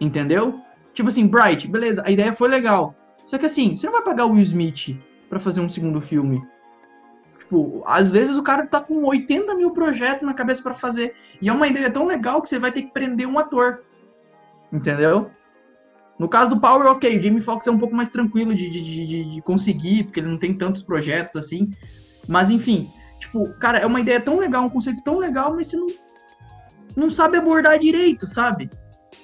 Entendeu? 0.00 0.58
Tipo 0.94 1.08
assim, 1.10 1.26
Bright, 1.26 1.68
beleza, 1.68 2.02
a 2.04 2.10
ideia 2.10 2.32
foi 2.32 2.48
legal. 2.48 2.94
Só 3.24 3.38
que 3.38 3.46
assim, 3.46 3.76
você 3.76 3.86
não 3.86 3.94
vai 3.94 4.02
pagar 4.02 4.26
o 4.26 4.32
Will 4.32 4.42
Smith 4.42 4.98
pra 5.28 5.38
fazer 5.38 5.60
um 5.60 5.68
segundo 5.68 6.00
filme. 6.00 6.42
Tipo, 7.38 7.82
às 7.86 8.10
vezes 8.10 8.36
o 8.36 8.42
cara 8.42 8.66
tá 8.66 8.80
com 8.80 9.04
80 9.04 9.54
mil 9.54 9.70
projetos 9.72 10.26
na 10.26 10.34
cabeça 10.34 10.62
pra 10.62 10.74
fazer. 10.74 11.14
E 11.40 11.48
é 11.48 11.52
uma 11.52 11.68
ideia 11.68 11.90
tão 11.90 12.06
legal 12.06 12.40
que 12.40 12.48
você 12.48 12.58
vai 12.58 12.72
ter 12.72 12.82
que 12.82 12.92
prender 12.92 13.26
um 13.26 13.38
ator. 13.38 13.82
Entendeu? 14.72 15.30
No 16.18 16.28
caso 16.28 16.50
do 16.50 16.60
Power, 16.60 16.86
ok, 16.86 17.18
o 17.18 17.22
Jamie 17.22 17.40
Foxx 17.40 17.66
é 17.66 17.70
um 17.70 17.78
pouco 17.78 17.94
mais 17.94 18.08
tranquilo 18.08 18.54
de, 18.54 18.70
de, 18.70 18.80
de, 18.80 19.34
de 19.34 19.42
conseguir, 19.42 20.04
porque 20.04 20.20
ele 20.20 20.28
não 20.28 20.38
tem 20.38 20.54
tantos 20.54 20.82
projetos 20.82 21.36
assim. 21.36 21.70
Mas 22.28 22.50
enfim, 22.50 22.90
tipo, 23.18 23.52
cara, 23.58 23.78
é 23.78 23.86
uma 23.86 24.00
ideia 24.00 24.20
tão 24.20 24.38
legal, 24.38 24.64
um 24.64 24.70
conceito 24.70 25.02
tão 25.02 25.18
legal, 25.18 25.54
mas 25.54 25.66
você 25.66 25.76
não, 25.76 25.86
não 26.96 27.10
sabe 27.10 27.36
abordar 27.36 27.78
direito, 27.78 28.26
sabe? 28.26 28.70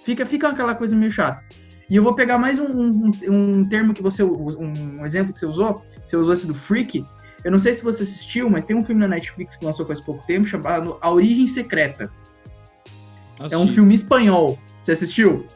Fica, 0.05 0.27
fica 0.27 0.49
aquela 0.49 0.75
coisa 0.75 0.97
meio 0.97 1.11
chata. 1.11 1.43
E 1.91 1.97
eu 1.97 2.03
vou 2.03 2.15
pegar 2.15 2.37
mais 2.39 2.59
um, 2.59 2.67
um, 2.67 3.11
um 3.29 3.65
termo 3.65 3.95
que 3.95 4.03
você. 4.03 4.23
Um, 4.23 5.01
um 5.01 5.07
exemplo 5.07 5.33
que 5.33 5.41
você 5.41 5.47
usou. 5.47 5.83
Você 6.07 6.17
usou 6.17 6.35
esse 6.35 6.47
do 6.47 6.55
Freak. 6.55 7.05
Eu 7.45 7.51
não 7.51 7.59
sei 7.59 7.73
se 7.73 7.83
você 7.83 8.03
assistiu, 8.03 8.51
mas 8.51 8.65
tem 8.65 8.77
um 8.77 8.85
filme 8.85 9.01
na 9.01 9.09
Netflix 9.09 9.57
que 9.57 9.65
lançou 9.65 9.87
faz 9.87 10.01
pouco 10.01 10.27
tempo 10.27 10.47
chamado 10.47 10.99
A 11.01 11.11
Origem 11.11 11.47
Secreta. 11.47 12.13
É 13.51 13.57
um 13.57 13.69
filme 13.69 13.95
espanhol. 13.95 14.59
Você 14.83 14.93
assistiu? 14.93 15.47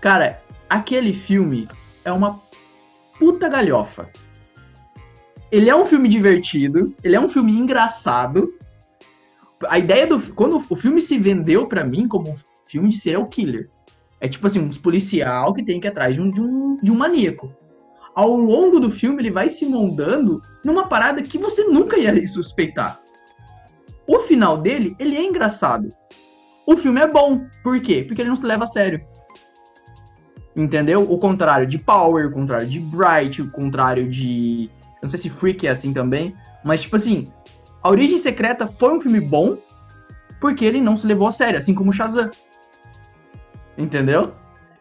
Cara, 0.00 0.42
aquele 0.68 1.12
filme 1.12 1.68
é 2.04 2.10
uma 2.10 2.40
puta 3.18 3.48
galhofa. 3.48 4.10
Ele 5.52 5.70
é 5.70 5.76
um 5.76 5.86
filme 5.86 6.08
divertido, 6.08 6.94
ele 7.04 7.14
é 7.14 7.20
um 7.20 7.28
filme 7.28 7.52
engraçado. 7.52 8.54
A 9.68 9.78
ideia 9.78 10.06
do 10.06 10.20
quando 10.32 10.62
o 10.68 10.76
filme 10.76 11.00
se 11.00 11.18
vendeu 11.18 11.64
pra 11.64 11.84
mim 11.84 12.08
como 12.08 12.30
um 12.30 12.36
filme 12.68 12.88
de 12.88 12.98
serial 12.98 13.26
killer. 13.26 13.70
É 14.20 14.28
tipo 14.28 14.46
assim, 14.46 14.60
uns 14.60 14.78
policial 14.78 15.52
que 15.52 15.64
tem 15.64 15.80
que 15.80 15.86
ir 15.86 15.90
atrás 15.90 16.14
de 16.14 16.20
um, 16.20 16.30
de 16.30 16.40
um, 16.40 16.72
de 16.82 16.90
um 16.90 16.96
maníaco. 16.96 17.52
Ao 18.14 18.34
longo 18.34 18.80
do 18.80 18.90
filme 18.90 19.22
ele 19.22 19.30
vai 19.30 19.50
se 19.50 19.66
moldando 19.66 20.40
numa 20.64 20.88
parada 20.88 21.22
que 21.22 21.36
você 21.36 21.64
nunca 21.64 21.98
ia 21.98 22.26
suspeitar. 22.26 23.00
O 24.08 24.20
final 24.20 24.56
dele, 24.56 24.94
ele 24.98 25.16
é 25.16 25.22
engraçado. 25.22 25.88
O 26.66 26.76
filme 26.76 27.00
é 27.00 27.06
bom. 27.06 27.46
Por 27.62 27.78
quê? 27.80 28.04
Porque 28.06 28.22
ele 28.22 28.28
não 28.28 28.36
se 28.36 28.46
leva 28.46 28.64
a 28.64 28.66
sério. 28.66 29.04
Entendeu? 30.54 31.02
O 31.02 31.18
contrário 31.18 31.66
de 31.66 31.78
Power, 31.78 32.26
o 32.26 32.32
contrário 32.32 32.66
de 32.66 32.80
Bright, 32.80 33.42
o 33.42 33.50
contrário 33.50 34.08
de. 34.08 34.70
Não 35.02 35.10
sei 35.10 35.18
se 35.18 35.30
Freak 35.30 35.66
é 35.66 35.70
assim 35.70 35.92
também. 35.92 36.34
Mas, 36.64 36.80
tipo 36.80 36.96
assim, 36.96 37.24
A 37.82 37.90
Origem 37.90 38.16
Secreta 38.16 38.66
foi 38.66 38.96
um 38.96 39.00
filme 39.00 39.20
bom 39.20 39.58
porque 40.40 40.64
ele 40.64 40.80
não 40.80 40.96
se 40.96 41.06
levou 41.06 41.28
a 41.28 41.32
sério, 41.32 41.58
assim 41.58 41.74
como 41.74 41.92
Shazam. 41.92 42.30
Entendeu? 43.76 44.32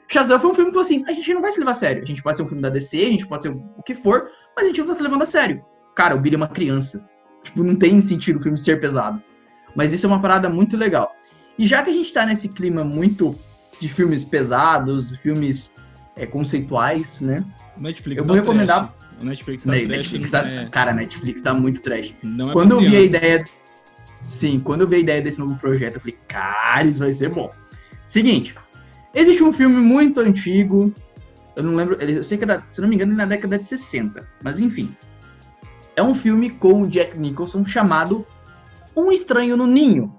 Shazam 0.07 0.39
foi 0.39 0.51
um 0.51 0.53
filme 0.53 0.69
que 0.71 0.75
falou 0.75 0.85
assim: 0.85 1.03
a 1.07 1.13
gente 1.13 1.33
não 1.33 1.41
vai 1.41 1.51
se 1.51 1.59
levar 1.59 1.71
a 1.71 1.75
sério. 1.75 2.03
A 2.03 2.05
gente 2.05 2.21
pode 2.21 2.37
ser 2.37 2.43
um 2.43 2.47
filme 2.47 2.61
da 2.61 2.69
DC, 2.69 2.97
a 2.97 3.09
gente 3.09 3.27
pode 3.27 3.43
ser 3.43 3.49
o 3.49 3.83
que 3.83 3.95
for, 3.95 4.29
mas 4.55 4.65
a 4.65 4.67
gente 4.69 4.79
não 4.79 4.87
tá 4.87 4.95
se 4.95 5.03
levando 5.03 5.21
a 5.23 5.25
sério. 5.25 5.63
Cara, 5.95 6.15
o 6.15 6.19
Billy 6.19 6.35
é 6.35 6.37
uma 6.37 6.47
criança. 6.47 7.03
Tipo, 7.43 7.63
não 7.63 7.75
tem 7.75 7.99
sentido 8.01 8.37
o 8.37 8.41
filme 8.41 8.57
ser 8.57 8.79
pesado. 8.79 9.21
Mas 9.75 9.93
isso 9.93 10.05
é 10.05 10.09
uma 10.09 10.21
parada 10.21 10.49
muito 10.49 10.77
legal. 10.77 11.15
E 11.57 11.67
já 11.67 11.83
que 11.83 11.89
a 11.89 11.93
gente 11.93 12.11
tá 12.11 12.25
nesse 12.25 12.49
clima 12.49 12.83
muito 12.83 13.37
de 13.79 13.89
filmes 13.89 14.23
pesados, 14.23 15.15
filmes 15.17 15.71
é, 16.17 16.25
conceituais, 16.25 17.21
né? 17.21 17.37
Netflix 17.79 18.21
Eu 18.21 18.27
vou 18.27 18.35
tá 18.35 18.41
recomendar- 18.41 18.87
trash. 18.87 19.05
O 19.21 19.25
Netflix 19.25 19.63
tá 19.63 19.71
trash, 19.71 19.87
Netflix 19.87 20.31
não 20.31 20.41
tá, 20.41 20.47
é, 20.49 20.65
Cara, 20.65 20.93
Netflix 20.93 21.41
tá 21.41 21.53
muito 21.53 21.81
trash. 21.81 22.13
não 22.23 22.49
é 22.49 22.53
quando 22.53 22.71
eu 22.71 22.79
vi 22.79 22.95
a 22.95 23.01
ideia. 23.01 23.43
Sim, 24.21 24.59
quando 24.59 24.81
eu 24.81 24.87
vi 24.87 24.95
a 24.95 24.99
ideia 24.99 25.21
desse 25.21 25.39
novo 25.39 25.55
projeto, 25.55 25.95
eu 25.95 25.99
falei, 26.01 26.17
cara, 26.27 26.87
isso 26.87 26.99
vai 26.99 27.13
ser 27.13 27.33
bom. 27.33 27.49
Seguinte, 28.07 28.55
existe 29.15 29.43
um 29.43 29.51
filme 29.51 29.77
muito 29.77 30.19
antigo. 30.19 30.93
Eu 31.55 31.63
não 31.63 31.75
lembro. 31.75 31.95
Eu 32.01 32.23
sei 32.23 32.37
que 32.37 32.43
era, 32.43 32.59
se 32.67 32.81
não 32.81 32.87
me 32.87 32.95
engano, 32.95 33.13
é 33.13 33.15
na 33.15 33.25
década 33.25 33.57
de 33.57 33.67
60. 33.67 34.27
Mas 34.43 34.59
enfim. 34.59 34.93
é 35.95 36.03
um 36.03 36.13
filme 36.13 36.49
com 36.49 36.81
o 36.81 36.87
Jack 36.87 37.17
Nicholson 37.17 37.63
chamado 37.65 38.25
Um 38.95 39.11
Estranho 39.11 39.55
no 39.55 39.65
Ninho, 39.65 40.13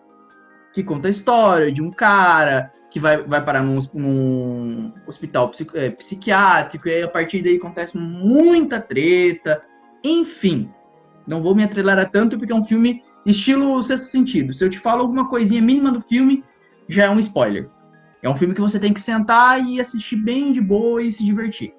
que 0.73 0.83
conta 0.83 1.09
a 1.09 1.11
história 1.11 1.71
de 1.71 1.83
um 1.83 1.91
cara 1.91 2.73
que 2.91 2.99
vai, 2.99 3.19
vai 3.19 3.45
parar 3.45 3.63
num, 3.63 3.79
num 3.93 4.93
hospital 5.07 5.51
psico, 5.51 5.77
é, 5.77 5.91
psiquiátrico, 5.91 6.89
e 6.89 6.95
aí 6.95 7.03
a 7.03 7.09
partir 7.09 7.43
daí 7.43 7.57
acontece 7.57 7.97
muita 7.99 8.81
treta, 8.81 9.63
enfim. 10.03 10.71
Não 11.27 11.43
vou 11.43 11.55
me 11.55 11.63
atrelar 11.63 12.11
tanto 12.11 12.39
porque 12.39 12.53
é 12.53 12.57
um 12.57 12.65
filme 12.65 13.03
estilo 13.27 13.83
sexto 13.83 14.05
sentido. 14.05 14.55
Se 14.55 14.65
eu 14.65 14.71
te 14.71 14.79
falo 14.79 15.03
alguma 15.03 15.29
coisinha 15.29 15.61
mínima 15.61 15.93
do 15.93 16.01
filme, 16.01 16.43
já 16.89 17.05
é 17.05 17.11
um 17.11 17.19
spoiler. 17.19 17.69
É 18.27 18.29
um 18.29 18.35
filme 18.35 18.55
que 18.55 18.61
você 18.61 18.81
tem 18.81 18.93
que 18.93 19.01
sentar 19.01 19.65
e 19.65 19.81
assistir 19.81 20.17
bem 20.17 20.51
de 20.51 20.61
boa 20.61 21.01
e 21.01 21.13
se 21.13 21.25
divertir. 21.25 21.73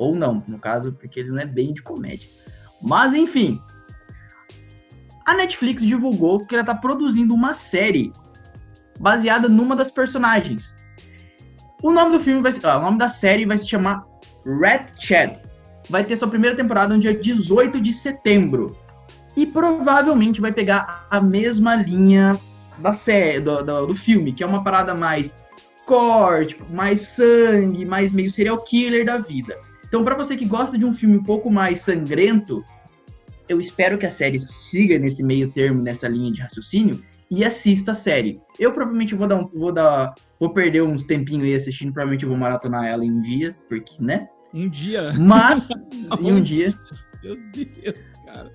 Ou 0.00 0.16
não, 0.16 0.42
no 0.48 0.58
caso, 0.58 0.92
porque 0.94 1.20
ele 1.20 1.30
não 1.30 1.38
é 1.38 1.46
bem 1.46 1.72
de 1.72 1.80
comédia. 1.80 2.28
Mas 2.82 3.14
enfim. 3.14 3.62
A 5.24 5.32
Netflix 5.32 5.86
divulgou 5.86 6.40
que 6.40 6.56
ela 6.56 6.62
está 6.62 6.74
produzindo 6.74 7.32
uma 7.32 7.54
série 7.54 8.10
baseada 8.98 9.48
numa 9.48 9.76
das 9.76 9.92
personagens. 9.92 10.74
O 11.84 11.92
nome 11.92 12.18
do 12.18 12.20
filme 12.24 12.42
vai 12.42 12.50
ser, 12.50 12.66
ah, 12.66 12.78
o 12.78 12.82
nome 12.82 12.98
da 12.98 13.08
série 13.08 13.46
vai 13.46 13.56
se 13.56 13.68
chamar 13.68 14.04
Red 14.44 14.86
Chat. 14.98 15.40
Vai 15.88 16.02
ter 16.02 16.16
sua 16.16 16.26
primeira 16.26 16.56
temporada 16.56 16.92
no 16.92 16.98
dia 16.98 17.14
18 17.14 17.80
de 17.80 17.92
setembro. 17.92 18.76
E 19.36 19.46
provavelmente 19.46 20.40
vai 20.40 20.50
pegar 20.50 21.06
a 21.08 21.20
mesma 21.20 21.76
linha 21.76 22.36
da 22.80 22.92
série, 22.92 23.38
do, 23.38 23.62
do, 23.62 23.86
do 23.86 23.94
filme, 23.94 24.32
que 24.32 24.42
é 24.42 24.46
uma 24.46 24.64
parada 24.64 24.96
mais 24.96 25.32
corte, 25.90 26.56
mais 26.70 27.00
sangue, 27.00 27.84
mais 27.84 28.12
meio 28.12 28.30
serial 28.30 28.62
killer 28.62 29.04
da 29.04 29.18
vida. 29.18 29.58
Então, 29.88 30.04
para 30.04 30.14
você 30.14 30.36
que 30.36 30.44
gosta 30.44 30.78
de 30.78 30.84
um 30.84 30.94
filme 30.94 31.16
um 31.16 31.22
pouco 31.24 31.50
mais 31.50 31.80
sangrento, 31.80 32.64
eu 33.48 33.60
espero 33.60 33.98
que 33.98 34.06
a 34.06 34.10
série 34.10 34.38
siga 34.38 35.00
nesse 35.00 35.20
meio 35.20 35.50
termo, 35.50 35.82
nessa 35.82 36.06
linha 36.06 36.30
de 36.30 36.40
raciocínio, 36.40 37.02
e 37.28 37.44
assista 37.44 37.90
a 37.90 37.94
série. 37.94 38.40
Eu 38.56 38.72
provavelmente 38.72 39.16
vou 39.16 39.26
dar 39.26 39.36
um, 39.36 39.48
vou 39.48 39.72
dar, 39.72 40.14
vou 40.38 40.50
perder 40.50 40.84
uns 40.84 41.02
tempinhos 41.02 41.42
aí 41.42 41.56
assistindo, 41.56 41.92
provavelmente 41.92 42.22
eu 42.22 42.28
vou 42.28 42.38
maratonar 42.38 42.84
ela 42.84 43.04
em 43.04 43.10
um 43.10 43.20
dia, 43.20 43.56
porque, 43.68 44.00
né? 44.00 44.28
Um 44.54 44.68
dia. 44.68 45.12
Mas 45.18 45.70
em 46.20 46.32
um 46.32 46.40
dia. 46.40 46.72
Meu 47.24 47.34
Deus, 47.52 48.16
cara. 48.26 48.52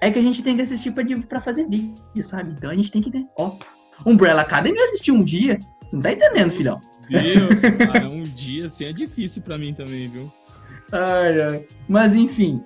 É 0.00 0.10
que 0.10 0.18
a 0.18 0.22
gente 0.22 0.42
tem 0.42 0.56
que 0.56 0.62
assistir 0.62 0.90
pra, 0.90 1.04
pra 1.28 1.42
fazer 1.42 1.68
vídeo, 1.68 1.94
sabe? 2.22 2.52
Então 2.52 2.70
a 2.70 2.76
gente 2.76 2.90
tem 2.90 3.02
que 3.02 3.10
ter. 3.10 3.26
Ó, 3.36 3.58
Umbrella 4.06 4.40
Academy 4.40 4.78
eu 4.78 4.84
assisti 4.84 5.12
um 5.12 5.22
dia. 5.22 5.58
Você 5.88 5.96
não 5.96 6.02
tá 6.02 6.12
entendendo, 6.12 6.50
filhão? 6.50 6.80
Deus, 7.08 7.62
cara, 7.92 8.08
um 8.08 8.22
dia 8.22 8.66
assim 8.66 8.84
é 8.84 8.92
difícil 8.92 9.42
pra 9.42 9.56
mim 9.56 9.72
também, 9.72 10.06
viu? 10.06 10.30
Ai, 10.92 11.40
ai. 11.40 11.66
Mas 11.88 12.14
enfim. 12.14 12.62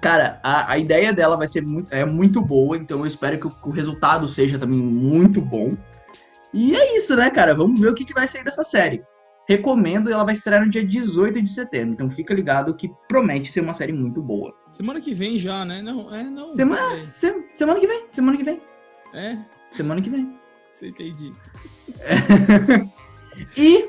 Cara, 0.00 0.40
a, 0.42 0.72
a 0.72 0.78
ideia 0.78 1.12
dela 1.12 1.36
vai 1.36 1.46
ser 1.46 1.62
muito, 1.62 1.94
é 1.94 2.04
muito 2.04 2.40
boa, 2.40 2.76
então 2.76 2.98
eu 2.98 3.06
espero 3.06 3.38
que 3.38 3.46
o, 3.46 3.50
que 3.50 3.68
o 3.68 3.72
resultado 3.72 4.28
seja 4.28 4.58
também 4.58 4.78
muito 4.78 5.40
bom. 5.40 5.70
E 6.52 6.74
é 6.74 6.96
isso, 6.96 7.14
né, 7.14 7.30
cara? 7.30 7.54
Vamos 7.54 7.80
ver 7.80 7.88
o 7.88 7.94
que, 7.94 8.04
que 8.04 8.12
vai 8.12 8.26
sair 8.26 8.42
dessa 8.42 8.64
série. 8.64 9.02
Recomendo, 9.48 10.10
ela 10.10 10.24
vai 10.24 10.34
estrear 10.34 10.64
no 10.64 10.70
dia 10.70 10.84
18 10.84 11.40
de 11.40 11.50
setembro. 11.50 11.94
Então 11.94 12.10
fica 12.10 12.34
ligado 12.34 12.74
que 12.74 12.90
promete 13.08 13.50
ser 13.50 13.60
uma 13.60 13.72
série 13.72 13.92
muito 13.92 14.20
boa. 14.20 14.52
Semana 14.68 15.00
que 15.00 15.14
vem 15.14 15.38
já, 15.38 15.64
né? 15.64 15.80
Não, 15.80 16.12
é, 16.12 16.24
não. 16.24 16.48
Semana, 16.48 16.98
se, 17.00 17.32
semana 17.54 17.78
que 17.78 17.86
vem, 17.86 18.06
semana 18.12 18.36
que 18.36 18.44
vem. 18.44 18.60
É? 19.14 19.38
Semana 19.70 20.02
que 20.02 20.10
vem. 20.10 20.36
Entendi. 20.82 21.32
E. 23.56 23.88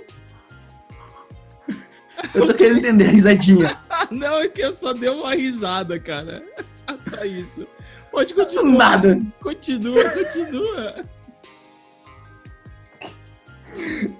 Eu 2.34 2.48
tô 2.48 2.54
querendo 2.54 2.80
entender 2.80 3.06
a 3.06 3.12
risadinha. 3.12 3.80
não, 4.10 4.40
é 4.40 4.48
que 4.48 4.62
eu 4.62 4.72
só 4.72 4.94
dei 4.94 5.10
uma 5.10 5.36
risada, 5.36 6.00
cara. 6.00 6.44
Só 6.98 7.24
isso. 7.24 7.66
Pode 8.12 8.34
continuar. 8.34 8.78
Nada. 8.78 9.22
Continua, 9.42 10.10
continua. 10.10 10.96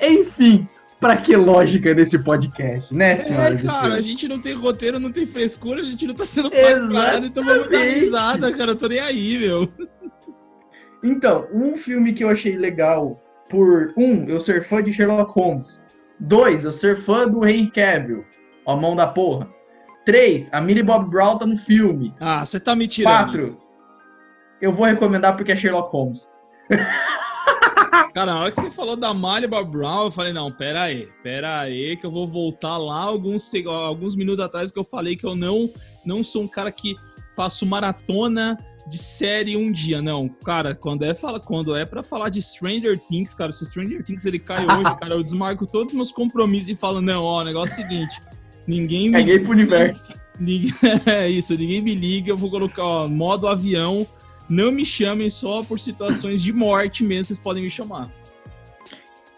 Enfim, 0.02 0.66
pra 1.00 1.18
que 1.18 1.36
lógica 1.36 1.94
desse 1.94 2.18
podcast, 2.18 2.94
né, 2.96 3.18
senhora? 3.18 3.54
É, 3.54 3.58
cara, 3.58 3.96
a 3.96 4.02
gente 4.02 4.28
não 4.28 4.40
tem 4.40 4.54
roteiro, 4.54 5.00
não 5.00 5.12
tem 5.12 5.28
frescura, 5.28 5.82
a 5.82 5.86
gente 5.86 6.08
não 6.08 6.14
tá 6.14 6.26
sendo 6.26 6.50
pagado, 6.50 7.26
então 7.26 7.44
vamos 7.44 7.70
dar 7.70 7.82
risada, 7.82 8.52
cara. 8.52 8.72
Eu 8.72 8.78
tô 8.78 8.88
nem 8.88 9.00
aí, 9.00 9.38
meu. 9.38 9.72
Então, 11.04 11.48
um 11.54 11.76
filme 11.76 12.14
que 12.14 12.24
eu 12.24 12.30
achei 12.30 12.58
legal 12.58 13.23
por 13.54 13.94
um, 13.96 14.26
eu 14.28 14.40
ser 14.40 14.64
fã 14.64 14.82
de 14.82 14.92
Sherlock 14.92 15.32
Holmes. 15.40 15.80
Dois, 16.20 16.66
eu 16.66 16.72
ser 16.72 16.98
fã 16.98 17.28
do 17.28 17.48
Henry 17.48 17.70
Cavill, 17.70 18.26
a 18.66 18.76
mão 18.76 18.96
da 18.96 19.06
porra. 19.06 19.48
Três, 20.04 20.50
a 20.52 20.60
Millie 20.60 20.82
Bob 20.82 21.08
Brown 21.08 21.38
tá 21.38 21.46
no 21.46 21.56
filme. 21.56 22.16
Ah, 22.20 22.44
você 22.44 22.60
tá 22.60 22.76
me 22.76 22.88
tirando. 22.88 23.14
Quatro, 23.14 23.58
eu 24.60 24.74
vou 24.74 24.88
recomendar 24.88 25.38
porque 25.38 25.52
é 25.52 25.56
Sherlock 25.56 25.92
Holmes. 25.92 26.28
Cara, 28.16 28.34
na 28.34 28.40
hora 28.40 28.52
que 28.52 28.60
você 28.60 28.72
falou 28.72 28.96
da 28.96 29.14
Millie 29.14 29.48
Bob 29.48 29.70
Brown, 29.70 30.06
eu 30.06 30.12
falei, 30.12 30.34
não, 30.34 30.52
pera 30.52 30.84
aí, 30.84 31.08
pera 31.22 31.60
aí, 31.60 31.96
que 31.96 32.08
eu 32.08 32.12
vou 32.12 32.28
voltar 32.28 32.78
lá 32.78 33.02
alguns, 33.02 33.52
alguns 33.68 34.16
minutos 34.16 34.40
atrás 34.40 34.72
que 34.72 34.80
eu 34.80 34.84
falei 34.84 35.16
que 35.16 35.26
eu 35.26 35.36
não, 35.36 35.70
não 36.04 36.24
sou 36.24 36.42
um 36.42 36.48
cara 36.48 36.72
que 36.72 36.96
faço 37.36 37.68
maratona 37.68 38.58
de 38.88 38.98
série 38.98 39.56
um 39.56 39.72
dia, 39.72 40.02
não. 40.02 40.28
Cara, 40.28 40.76
quando 40.76 41.04
é, 41.04 41.14
fala, 41.14 41.40
quando 41.40 41.76
é 41.76 41.86
pra 41.86 42.04
falar 42.04 42.30
de 42.30 42.42
Stranger 42.42 43.00
Things, 43.00 43.34
cara, 43.34 43.52
se 43.52 43.64
o 43.64 43.66
Stranger 43.66 44.04
Things 44.04 44.26
ele 44.26 44.40
cai 44.40 44.64
hoje, 44.64 44.96
cara, 45.00 45.14
eu 45.14 45.22
desmarco 45.22 45.66
todos 45.66 45.92
os 45.92 45.96
meus 45.96 46.12
compromissos 46.12 46.70
e 46.70 46.76
falo, 46.76 47.02
não, 47.02 47.24
ó, 47.24 47.42
o 47.42 47.44
negócio 47.44 47.82
é 47.82 47.86
o 47.86 47.90
seguinte, 47.90 48.22
ninguém 48.68 49.10
me... 49.10 49.20
Caguei 49.20 49.40
pro 49.40 49.52
universo. 49.52 50.22
Ninguém, 50.40 50.74
é 51.06 51.30
isso, 51.30 51.56
ninguém 51.56 51.82
me 51.82 51.96
liga, 51.96 52.32
eu 52.32 52.38
vou 52.38 52.50
colocar, 52.50 52.84
ó, 52.84 53.08
modo 53.08 53.48
avião, 53.48 54.06
não 54.50 54.72
me 54.72 54.86
chamem 54.86 55.30
só 55.30 55.64
por 55.64 55.80
situações 55.80 56.42
de 56.42 56.52
morte 56.52 57.04
mesmo, 57.04 57.26
vocês 57.26 57.40
podem 57.40 57.64
me 57.64 57.70
chamar. 57.70 58.12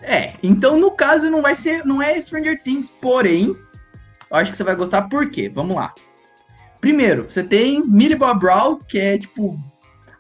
É, 0.02 0.36
então 0.44 0.80
no 0.80 0.92
caso 0.92 1.30
não 1.30 1.42
vai 1.42 1.56
ser, 1.56 1.86
não 1.86 2.02
é 2.02 2.20
Stranger 2.20 2.62
Things, 2.64 2.90
porém, 3.02 3.48
eu 3.48 4.38
acho 4.38 4.52
que 4.52 4.58
você 4.58 4.64
vai 4.64 4.76
gostar 4.76 5.04
por 5.04 5.30
quê? 5.30 5.50
Vamos 5.54 5.76
lá. 5.76 5.94
Primeiro, 6.86 7.24
você 7.28 7.44
tem 7.44 7.84
Millie 7.84 8.16
Bob 8.16 8.42
Brown, 8.42 8.78
que 8.78 9.00
é 9.00 9.18
tipo 9.18 9.58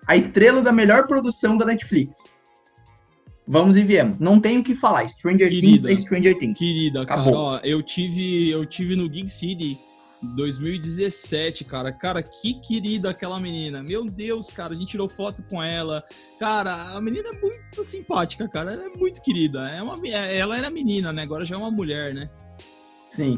a 0.07 0.17
estrela 0.17 0.63
da 0.63 0.71
melhor 0.71 1.05
produção 1.05 1.55
da 1.59 1.63
Netflix. 1.63 2.27
Vamos 3.47 3.77
e 3.77 3.83
viemos. 3.83 4.17
Não 4.17 4.39
tenho 4.39 4.61
o 4.61 4.63
que 4.63 4.73
falar. 4.73 5.07
Stranger 5.09 5.47
Things 5.47 5.85
é 5.85 5.95
Stranger 5.95 6.35
Things. 6.39 6.57
Querida, 6.57 7.03
Acabou. 7.03 7.25
cara, 7.25 7.37
ó, 7.37 7.59
eu 7.63 7.83
tive, 7.83 8.49
eu 8.49 8.65
tive 8.65 8.95
no 8.95 9.03
Gig 9.03 9.29
City 9.29 9.77
2017, 10.35 11.65
cara. 11.65 11.91
Cara, 11.91 12.23
que 12.23 12.55
querida 12.55 13.11
aquela 13.11 13.39
menina. 13.39 13.83
Meu 13.83 14.03
Deus, 14.03 14.49
cara, 14.49 14.73
a 14.73 14.75
gente 14.75 14.89
tirou 14.89 15.07
foto 15.07 15.43
com 15.47 15.61
ela. 15.61 16.03
Cara, 16.39 16.95
a 16.95 16.99
menina 16.99 17.29
é 17.29 17.39
muito 17.39 17.83
simpática, 17.83 18.49
cara. 18.49 18.73
Ela 18.73 18.85
é 18.85 18.97
muito 18.97 19.21
querida. 19.21 19.65
É 19.69 19.83
uma, 19.83 19.93
é, 20.03 20.35
ela 20.35 20.57
era 20.57 20.71
menina, 20.71 21.13
né? 21.13 21.21
Agora 21.21 21.45
já 21.45 21.53
é 21.53 21.59
uma 21.59 21.69
mulher, 21.69 22.15
né? 22.15 22.27
Sim. 23.07 23.37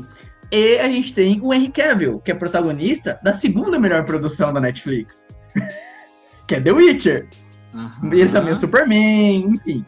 E 0.51 0.79
a 0.79 0.87
gente 0.87 1.13
tem 1.13 1.41
o 1.43 1.53
Henry 1.53 1.69
Cavill, 1.69 2.19
que 2.19 2.31
é 2.31 2.35
protagonista 2.35 3.19
da 3.21 3.33
segunda 3.33 3.77
melhor 3.77 4.05
produção 4.05 4.53
da 4.53 4.61
Netflix. 4.61 5.25
que 6.47 6.55
é 6.55 6.61
The 6.61 6.71
Witcher. 6.71 7.27
Uhum. 7.75 8.13
Ele 8.13 8.29
também 8.29 8.51
é 8.51 8.53
o 8.53 8.55
Superman, 8.55 9.43
enfim. 9.47 9.85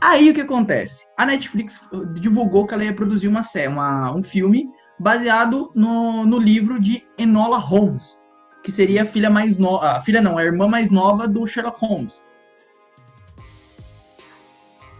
Aí 0.00 0.30
o 0.30 0.34
que 0.34 0.40
acontece? 0.40 1.04
A 1.16 1.26
Netflix 1.26 1.80
divulgou 2.14 2.66
que 2.66 2.72
ela 2.72 2.84
ia 2.84 2.94
produzir 2.94 3.28
uma 3.28 3.42
série, 3.42 3.68
uma, 3.68 4.14
um 4.14 4.22
filme 4.22 4.70
baseado 4.98 5.70
no, 5.74 6.24
no 6.24 6.38
livro 6.38 6.80
de 6.80 7.04
Enola 7.18 7.58
Holmes, 7.58 8.22
que 8.62 8.72
seria 8.72 9.02
a 9.02 9.06
filha 9.06 9.28
mais 9.28 9.58
nova, 9.58 9.92
a 9.92 10.00
filha 10.00 10.22
não, 10.22 10.38
a 10.38 10.44
irmã 10.44 10.68
mais 10.68 10.90
nova 10.90 11.28
do 11.28 11.46
Sherlock 11.46 11.80
Holmes. 11.80 12.22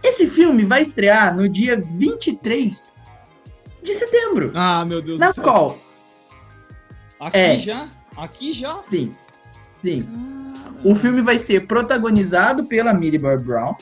Esse 0.03 0.27
filme 0.27 0.65
vai 0.65 0.81
estrear 0.81 1.35
no 1.35 1.47
dia 1.47 1.79
23 1.79 2.90
de 3.81 3.95
setembro. 3.95 4.51
Ah, 4.55 4.85
meu 4.85 5.01
Deus 5.01 5.19
na 5.19 5.27
do 5.27 5.33
céu. 5.33 5.43
Na 5.43 5.51
qual? 5.51 5.79
Aqui 7.19 7.37
é, 7.37 7.57
já? 7.57 7.89
Aqui 8.17 8.53
já? 8.53 8.81
Sim. 8.83 9.11
Sim. 9.81 10.07
O 10.83 10.95
filme 10.95 11.21
vai 11.21 11.37
ser 11.37 11.67
protagonizado 11.67 12.65
pela 12.65 12.93
Millie 12.93 13.19
Bob 13.19 13.43
Brown 13.43 13.75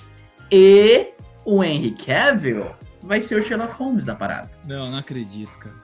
e 0.52 1.08
o 1.46 1.64
Henry 1.64 1.92
Cavill 1.92 2.72
vai 3.04 3.22
ser 3.22 3.40
o 3.40 3.42
Sherlock 3.42 3.74
Holmes 3.74 4.06
da 4.06 4.16
parada. 4.16 4.52
Não, 4.68 4.90
não 4.92 4.98
acredito, 4.98 5.58
cara. 5.58 5.76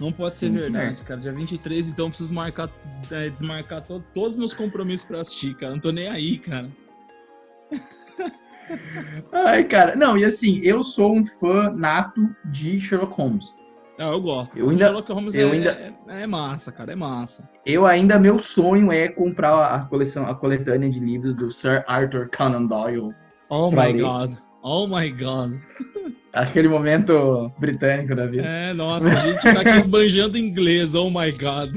Não 0.00 0.10
pode 0.10 0.36
ser 0.36 0.46
Sim, 0.46 0.56
verdade, 0.56 1.02
cara. 1.02 1.20
Dia 1.20 1.32
23, 1.32 1.88
então 1.88 2.06
eu 2.06 2.08
preciso 2.08 2.32
marcar, 2.32 2.68
é, 3.10 3.28
desmarcar 3.28 3.82
to 3.82 4.02
todos 4.12 4.32
os 4.32 4.38
meus 4.38 4.52
compromissos 4.52 5.06
pra 5.06 5.20
assistir, 5.20 5.54
cara. 5.54 5.72
Não 5.72 5.78
tô 5.78 5.92
nem 5.92 6.08
aí, 6.08 6.38
cara. 6.38 6.68
Ai, 9.32 9.64
cara. 9.64 9.96
Não, 9.96 10.16
e 10.16 10.24
assim, 10.24 10.60
eu 10.62 10.82
sou 10.82 11.14
um 11.14 11.26
fã 11.26 11.70
nato 11.70 12.34
de 12.46 12.78
Sherlock 12.78 13.14
Holmes. 13.14 13.54
Ah, 13.98 14.10
eu 14.10 14.20
gosto. 14.20 14.58
Eu 14.58 14.70
ainda, 14.70 14.86
Sherlock 14.86 15.12
Holmes 15.12 15.34
eu 15.34 15.48
é, 15.48 15.52
ainda, 15.52 15.94
é, 16.08 16.22
é, 16.22 16.26
massa, 16.26 16.72
cara, 16.72 16.92
é 16.92 16.96
massa. 16.96 17.48
Eu 17.64 17.86
ainda, 17.86 18.18
meu 18.18 18.38
sonho 18.38 18.90
é 18.90 19.08
comprar 19.08 19.74
a 19.74 19.80
coleção, 19.80 20.26
a 20.26 20.34
coletânea 20.34 20.90
de 20.90 20.98
livros 20.98 21.34
do 21.34 21.50
Sir 21.50 21.84
Arthur 21.86 22.28
Conan 22.36 22.66
Doyle. 22.66 23.14
Oh 23.48 23.70
my 23.70 23.92
ler. 23.92 24.02
god. 24.02 24.34
Oh 24.62 24.86
my 24.86 25.10
god. 25.10 25.60
Aquele 26.32 26.68
momento 26.68 27.52
britânico 27.58 28.14
da 28.14 28.26
vida. 28.26 28.46
É, 28.46 28.72
nossa, 28.72 29.12
a 29.12 29.16
gente 29.16 29.42
tá 29.42 29.60
aqui 29.60 29.78
esbanjando 29.78 30.38
inglês, 30.38 30.94
oh 30.94 31.10
my 31.10 31.30
god. 31.30 31.76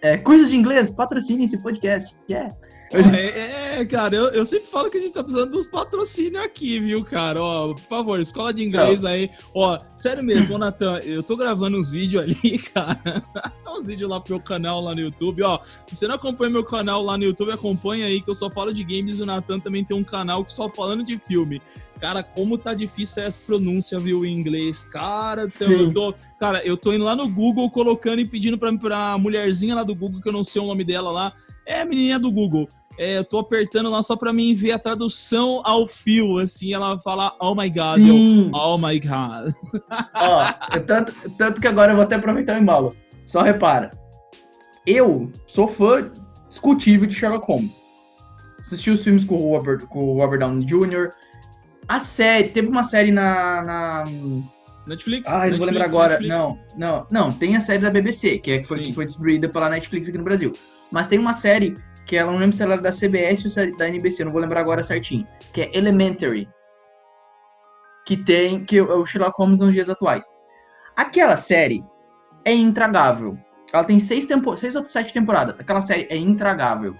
É, 0.00 0.16
coisas 0.16 0.50
de 0.50 0.56
inglês, 0.56 0.90
patrocine 0.90 1.44
esse 1.44 1.62
podcast. 1.62 2.16
Yeah. 2.30 2.48
É, 2.92 3.80
é, 3.80 3.84
cara, 3.84 4.14
eu, 4.14 4.26
eu 4.28 4.46
sempre 4.46 4.68
falo 4.68 4.90
que 4.90 4.98
a 4.98 5.00
gente 5.00 5.12
tá 5.12 5.22
precisando 5.22 5.50
dos 5.50 5.66
patrocínios 5.66 6.42
aqui, 6.42 6.78
viu, 6.78 7.04
cara? 7.04 7.42
Ó, 7.42 7.74
por 7.74 7.80
favor, 7.80 8.20
escola 8.20 8.52
de 8.52 8.62
inglês 8.62 9.04
aí. 9.04 9.30
Ó, 9.54 9.78
sério 9.94 10.22
mesmo, 10.22 10.56
Natan, 10.56 10.98
eu 11.00 11.22
tô 11.22 11.36
gravando 11.36 11.78
uns 11.78 11.90
vídeos 11.90 12.22
ali, 12.22 12.58
cara. 12.72 13.22
uns 13.68 13.88
vídeos 13.88 14.08
lá 14.08 14.20
pro 14.20 14.34
meu 14.34 14.42
canal 14.42 14.80
lá 14.80 14.94
no 14.94 15.00
YouTube. 15.00 15.42
Ó, 15.42 15.60
se 15.86 15.96
você 15.96 16.06
não 16.06 16.14
acompanha 16.14 16.52
meu 16.52 16.64
canal 16.64 17.02
lá 17.02 17.18
no 17.18 17.24
YouTube, 17.24 17.52
acompanha 17.52 18.06
aí 18.06 18.20
que 18.20 18.30
eu 18.30 18.34
só 18.34 18.50
falo 18.50 18.72
de 18.72 18.84
games. 18.84 19.20
O 19.20 19.26
Natan 19.26 19.58
também 19.58 19.84
tem 19.84 19.96
um 19.96 20.04
canal 20.04 20.44
que 20.44 20.52
só 20.52 20.68
falando 20.68 21.02
de 21.02 21.16
filme. 21.16 21.60
Cara, 22.00 22.22
como 22.22 22.58
tá 22.58 22.74
difícil 22.74 23.22
essa 23.22 23.38
pronúncia, 23.44 23.98
viu, 23.98 24.24
em 24.24 24.38
inglês. 24.38 24.84
Cara 24.84 25.46
do 25.46 25.52
céu, 25.52 25.70
eu 25.70 25.92
tô. 25.92 26.14
Cara, 26.38 26.60
eu 26.64 26.76
tô 26.76 26.92
indo 26.92 27.04
lá 27.04 27.16
no 27.16 27.26
Google 27.26 27.70
colocando 27.70 28.20
e 28.20 28.28
pedindo 28.28 28.58
pra, 28.58 28.72
pra 28.76 29.18
mulherzinha 29.18 29.74
lá 29.74 29.82
do 29.82 29.94
Google, 29.94 30.20
que 30.20 30.28
eu 30.28 30.32
não 30.32 30.44
sei 30.44 30.60
o 30.60 30.66
nome 30.66 30.84
dela 30.84 31.10
lá 31.10 31.32
é 31.66 31.84
menininha 31.84 32.18
do 32.18 32.30
Google. 32.30 32.66
É, 32.98 33.18
eu 33.18 33.24
tô 33.24 33.38
apertando 33.40 33.90
lá 33.90 34.02
só 34.02 34.16
pra 34.16 34.32
mim 34.32 34.54
ver 34.54 34.72
a 34.72 34.78
tradução 34.78 35.60
ao 35.64 35.86
fio, 35.86 36.38
assim, 36.38 36.72
ela 36.72 36.98
fala, 37.00 37.36
oh 37.40 37.54
my 37.54 37.68
god, 37.68 37.98
eu, 37.98 38.50
oh 38.54 38.78
my 38.78 38.98
god. 38.98 39.52
Ó, 40.14 40.80
tanto, 40.80 41.12
tanto 41.36 41.60
que 41.60 41.66
agora 41.66 41.92
eu 41.92 41.96
vou 41.96 42.04
até 42.04 42.14
aproveitar 42.14 42.56
o 42.56 42.62
embalo. 42.62 42.96
Só 43.26 43.42
repara, 43.42 43.90
eu 44.86 45.30
sou 45.46 45.68
fã 45.68 46.10
discutível 46.48 47.06
de 47.06 47.14
Sherlock 47.14 47.46
Holmes. 47.46 47.82
Assisti 48.62 48.90
os 48.90 49.04
filmes 49.04 49.24
com 49.24 49.36
o 49.36 49.56
Robert, 49.56 49.86
com 49.88 50.02
o 50.02 50.18
Robert 50.18 50.38
Downey 50.38 50.64
Jr., 50.64 51.10
a 51.88 52.00
série, 52.00 52.48
teve 52.48 52.68
uma 52.68 52.82
série 52.82 53.12
na, 53.12 53.62
na... 53.62 54.04
Netflix? 54.88 55.28
Ah, 55.28 55.48
não 55.48 55.58
vou 55.58 55.66
lembrar 55.66 55.84
agora. 55.84 56.18
Netflix. 56.18 56.34
Não, 56.34 56.58
não, 56.76 57.06
não. 57.10 57.32
Tem 57.32 57.56
a 57.56 57.60
série 57.60 57.80
da 57.80 57.90
BBC, 57.90 58.38
que, 58.38 58.52
é, 58.52 58.58
que, 58.58 58.66
foi, 58.66 58.86
que 58.86 58.92
foi 58.92 59.06
distribuída 59.06 59.48
pela 59.48 59.68
Netflix 59.68 60.08
aqui 60.08 60.18
no 60.18 60.24
Brasil. 60.24 60.52
Mas 60.96 61.08
tem 61.08 61.18
uma 61.18 61.34
série 61.34 61.74
que 62.06 62.16
ela 62.16 62.32
não 62.32 62.38
lembro 62.38 62.56
se 62.56 62.62
ela 62.62 62.72
é 62.72 62.80
da 62.80 62.90
CBS 62.90 63.44
ou 63.44 63.62
é 63.62 63.66
da 63.72 63.86
NBC, 63.86 64.24
não 64.24 64.32
vou 64.32 64.40
lembrar 64.40 64.60
agora 64.60 64.82
certinho, 64.82 65.28
que 65.52 65.60
é 65.60 65.76
Elementary, 65.76 66.48
que 68.06 68.16
tem 68.16 68.64
que 68.64 68.78
é 68.78 68.82
o 68.82 69.04
Sherlock 69.04 69.36
Holmes 69.36 69.58
nos 69.58 69.74
dias 69.74 69.90
atuais. 69.90 70.24
Aquela 70.96 71.36
série 71.36 71.84
é 72.46 72.54
intragável. 72.54 73.36
Ela 73.70 73.84
tem 73.84 73.98
seis, 73.98 74.24
tempo, 74.24 74.56
seis 74.56 74.74
ou 74.74 74.86
sete 74.86 75.12
temporadas. 75.12 75.60
Aquela 75.60 75.82
série 75.82 76.06
é 76.08 76.16
intragável. 76.16 76.96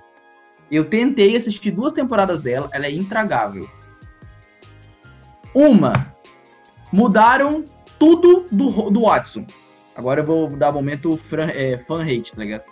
Eu 0.71 0.91
tentei 0.91 1.35
assistir 1.35 1.71
duas 1.71 1.93
temporadas 1.93 2.43
dela, 2.43 2.69
ela 2.75 2.85
é 2.85 2.93
intragável. 2.93 3.67
Uma, 5.55 5.95
mudaram 6.93 7.65
tudo 7.99 8.45
do, 8.53 8.91
do 8.91 9.01
Watson. 9.05 9.47
Agora 9.95 10.21
eu 10.21 10.27
vou 10.27 10.49
dar 10.49 10.69
um 10.69 10.75
momento 10.75 11.17
fan, 11.17 11.49
é, 11.49 11.79
fan 11.79 12.03
hate, 12.03 12.33
tá 12.33 12.43
ligado? 12.43 12.65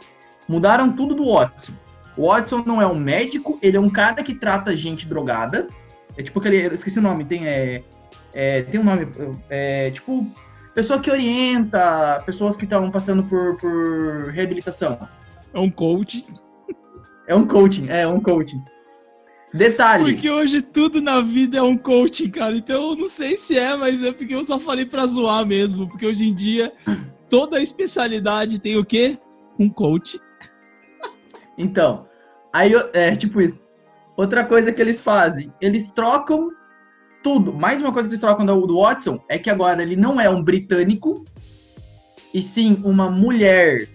Mudaram 0.48 0.92
tudo 0.92 1.14
do 1.14 1.32
Watson. 1.32 1.72
O 2.16 2.28
Watson 2.28 2.62
não 2.64 2.80
é 2.80 2.86
um 2.86 2.94
médico, 2.94 3.58
ele 3.60 3.76
é 3.76 3.80
um 3.80 3.90
cara 3.90 4.22
que 4.22 4.34
trata 4.34 4.76
gente 4.76 5.06
drogada. 5.06 5.66
É 6.16 6.22
tipo 6.22 6.38
aquele. 6.38 6.66
Eu 6.66 6.74
esqueci 6.74 6.98
o 6.98 7.02
nome, 7.02 7.24
tem. 7.24 7.46
É, 7.46 7.82
é 8.34 8.62
tem 8.62 8.80
um 8.80 8.84
nome. 8.84 9.08
É, 9.48 9.90
tipo. 9.90 10.26
Pessoa 10.74 10.98
que 10.98 11.08
orienta 11.08 12.20
pessoas 12.26 12.56
que 12.56 12.64
estão 12.64 12.90
passando 12.90 13.22
por, 13.24 13.56
por 13.58 14.30
reabilitação. 14.32 14.98
É 15.52 15.58
um 15.58 15.70
coach. 15.70 16.24
É 17.28 17.34
um 17.34 17.46
coaching, 17.46 17.88
é 17.88 18.06
um 18.06 18.20
coaching. 18.20 18.60
Detalhe. 19.54 20.02
Porque 20.02 20.28
hoje 20.28 20.60
tudo 20.60 21.00
na 21.00 21.20
vida 21.20 21.58
é 21.58 21.62
um 21.62 21.78
coaching, 21.78 22.28
cara. 22.28 22.56
Então 22.56 22.90
eu 22.90 22.96
não 22.96 23.08
sei 23.08 23.36
se 23.36 23.56
é, 23.56 23.76
mas 23.76 24.02
é 24.02 24.10
porque 24.10 24.34
eu 24.34 24.44
só 24.44 24.59
falei 24.59 24.85
pra 24.85 25.07
zoar 25.07 25.46
mesmo. 25.46 25.88
Porque 25.88 26.04
hoje 26.04 26.28
em 26.28 26.35
dia 26.35 26.72
toda 27.28 27.62
especialidade 27.62 28.59
tem 28.59 28.76
o 28.76 28.85
quê? 28.85 29.16
Um 29.57 29.70
coach. 29.70 30.20
Então, 31.56 32.06
aí 32.52 32.72
é 32.92 33.14
tipo 33.16 33.40
isso. 33.40 33.64
Outra 34.16 34.44
coisa 34.44 34.72
que 34.72 34.80
eles 34.80 35.00
fazem, 35.00 35.52
eles 35.60 35.90
trocam 35.90 36.50
tudo. 37.22 37.52
Mais 37.52 37.80
uma 37.80 37.92
coisa 37.92 38.08
que 38.08 38.12
eles 38.12 38.20
trocam 38.20 38.46
do, 38.46 38.80
Watson 38.80 39.18
é 39.28 39.38
que 39.38 39.50
agora 39.50 39.82
ele 39.82 39.96
não 39.96 40.20
é 40.20 40.28
um 40.28 40.42
britânico, 40.42 41.24
e 42.32 42.42
sim 42.42 42.76
uma 42.84 43.10
mulher 43.10 43.88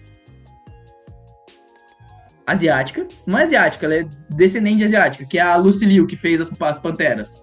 asiática. 2.46 3.06
Não 3.26 3.38
é 3.38 3.44
asiática, 3.44 3.86
ela 3.86 3.94
é 3.94 4.08
descendente 4.30 4.78
de 4.78 4.84
asiática, 4.84 5.24
que 5.24 5.38
é 5.38 5.42
a 5.42 5.56
Lucy 5.56 5.86
Liu, 5.86 6.06
que 6.06 6.16
fez 6.16 6.40
as, 6.40 6.60
as 6.60 6.78
Panteras. 6.78 7.42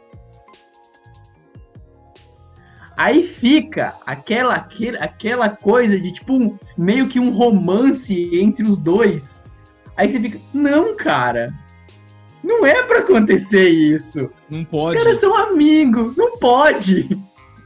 Aí 2.98 3.24
fica 3.24 3.96
aquela, 4.06 4.68
aquela 5.00 5.50
coisa 5.50 6.00
de 6.00 6.12
tipo 6.12 6.34
um, 6.34 6.58
meio 6.76 7.08
que 7.08 7.20
um 7.20 7.30
romance 7.30 8.30
entre 8.34 8.68
os 8.68 8.82
dois. 8.82 9.37
Aí 9.98 10.10
você 10.10 10.20
fica, 10.20 10.40
não, 10.54 10.96
cara. 10.96 11.54
Não 12.44 12.66
é 12.66 12.84
para 12.84 13.00
acontecer 13.00 13.68
isso. 13.68 14.32
Não 14.50 14.64
pode. 14.64 14.98
Os 14.98 15.04
caras 15.04 15.20
são 15.20 15.36
amigos. 15.36 16.16
Não 16.16 16.38
pode. 16.38 17.10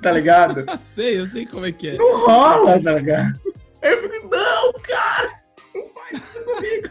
Tá 0.02 0.12
ligado? 0.12 0.65
sei, 0.82 1.20
eu 1.20 1.28
sei 1.28 1.46
como 1.46 1.65
é 1.65 1.72
que 1.72 1.89
é. 1.89 1.98
Não 1.98 2.26
rola, 2.26 2.82
tá 2.82 2.94
ligado? 2.94 3.39
Aí 3.82 3.91
eu 3.91 3.98
fico, 3.98 4.30
não, 4.30 4.74
cara. 4.82 5.36
Não 5.76 5.88
faz 5.94 6.24
isso 6.24 6.46
comigo. 6.46 6.89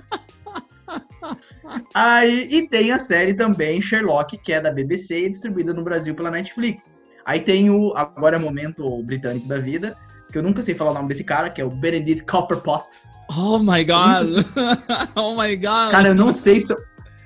Aí, 1.94 2.48
e 2.50 2.68
tem 2.68 2.92
a 2.92 2.98
série 2.98 3.34
também, 3.34 3.80
Sherlock, 3.80 4.36
que 4.38 4.52
é 4.52 4.60
da 4.60 4.70
BBC 4.70 5.24
e 5.24 5.30
distribuída 5.30 5.72
no 5.72 5.84
Brasil 5.84 6.14
pela 6.14 6.30
Netflix. 6.30 6.92
Aí 7.24 7.40
tem 7.40 7.70
o 7.70 7.92
Agora 7.96 8.36
é 8.36 8.38
Momento 8.38 9.02
Britânico 9.04 9.46
da 9.46 9.58
Vida, 9.58 9.96
que 10.30 10.38
eu 10.38 10.42
nunca 10.42 10.62
sei 10.62 10.74
falar 10.74 10.92
o 10.92 10.94
nome 10.94 11.08
desse 11.08 11.24
cara, 11.24 11.48
que 11.48 11.60
é 11.60 11.64
o 11.64 11.68
Benedict 11.68 12.24
Copperpot. 12.24 12.84
Oh 13.28 13.58
my 13.58 13.84
god! 13.84 14.28
oh 15.16 15.34
my 15.40 15.54
god! 15.56 15.90
Cara, 15.90 16.08
eu 16.08 16.14
não 16.14 16.32
sei 16.32 16.60
se. 16.60 16.72
Eu... 16.72 16.78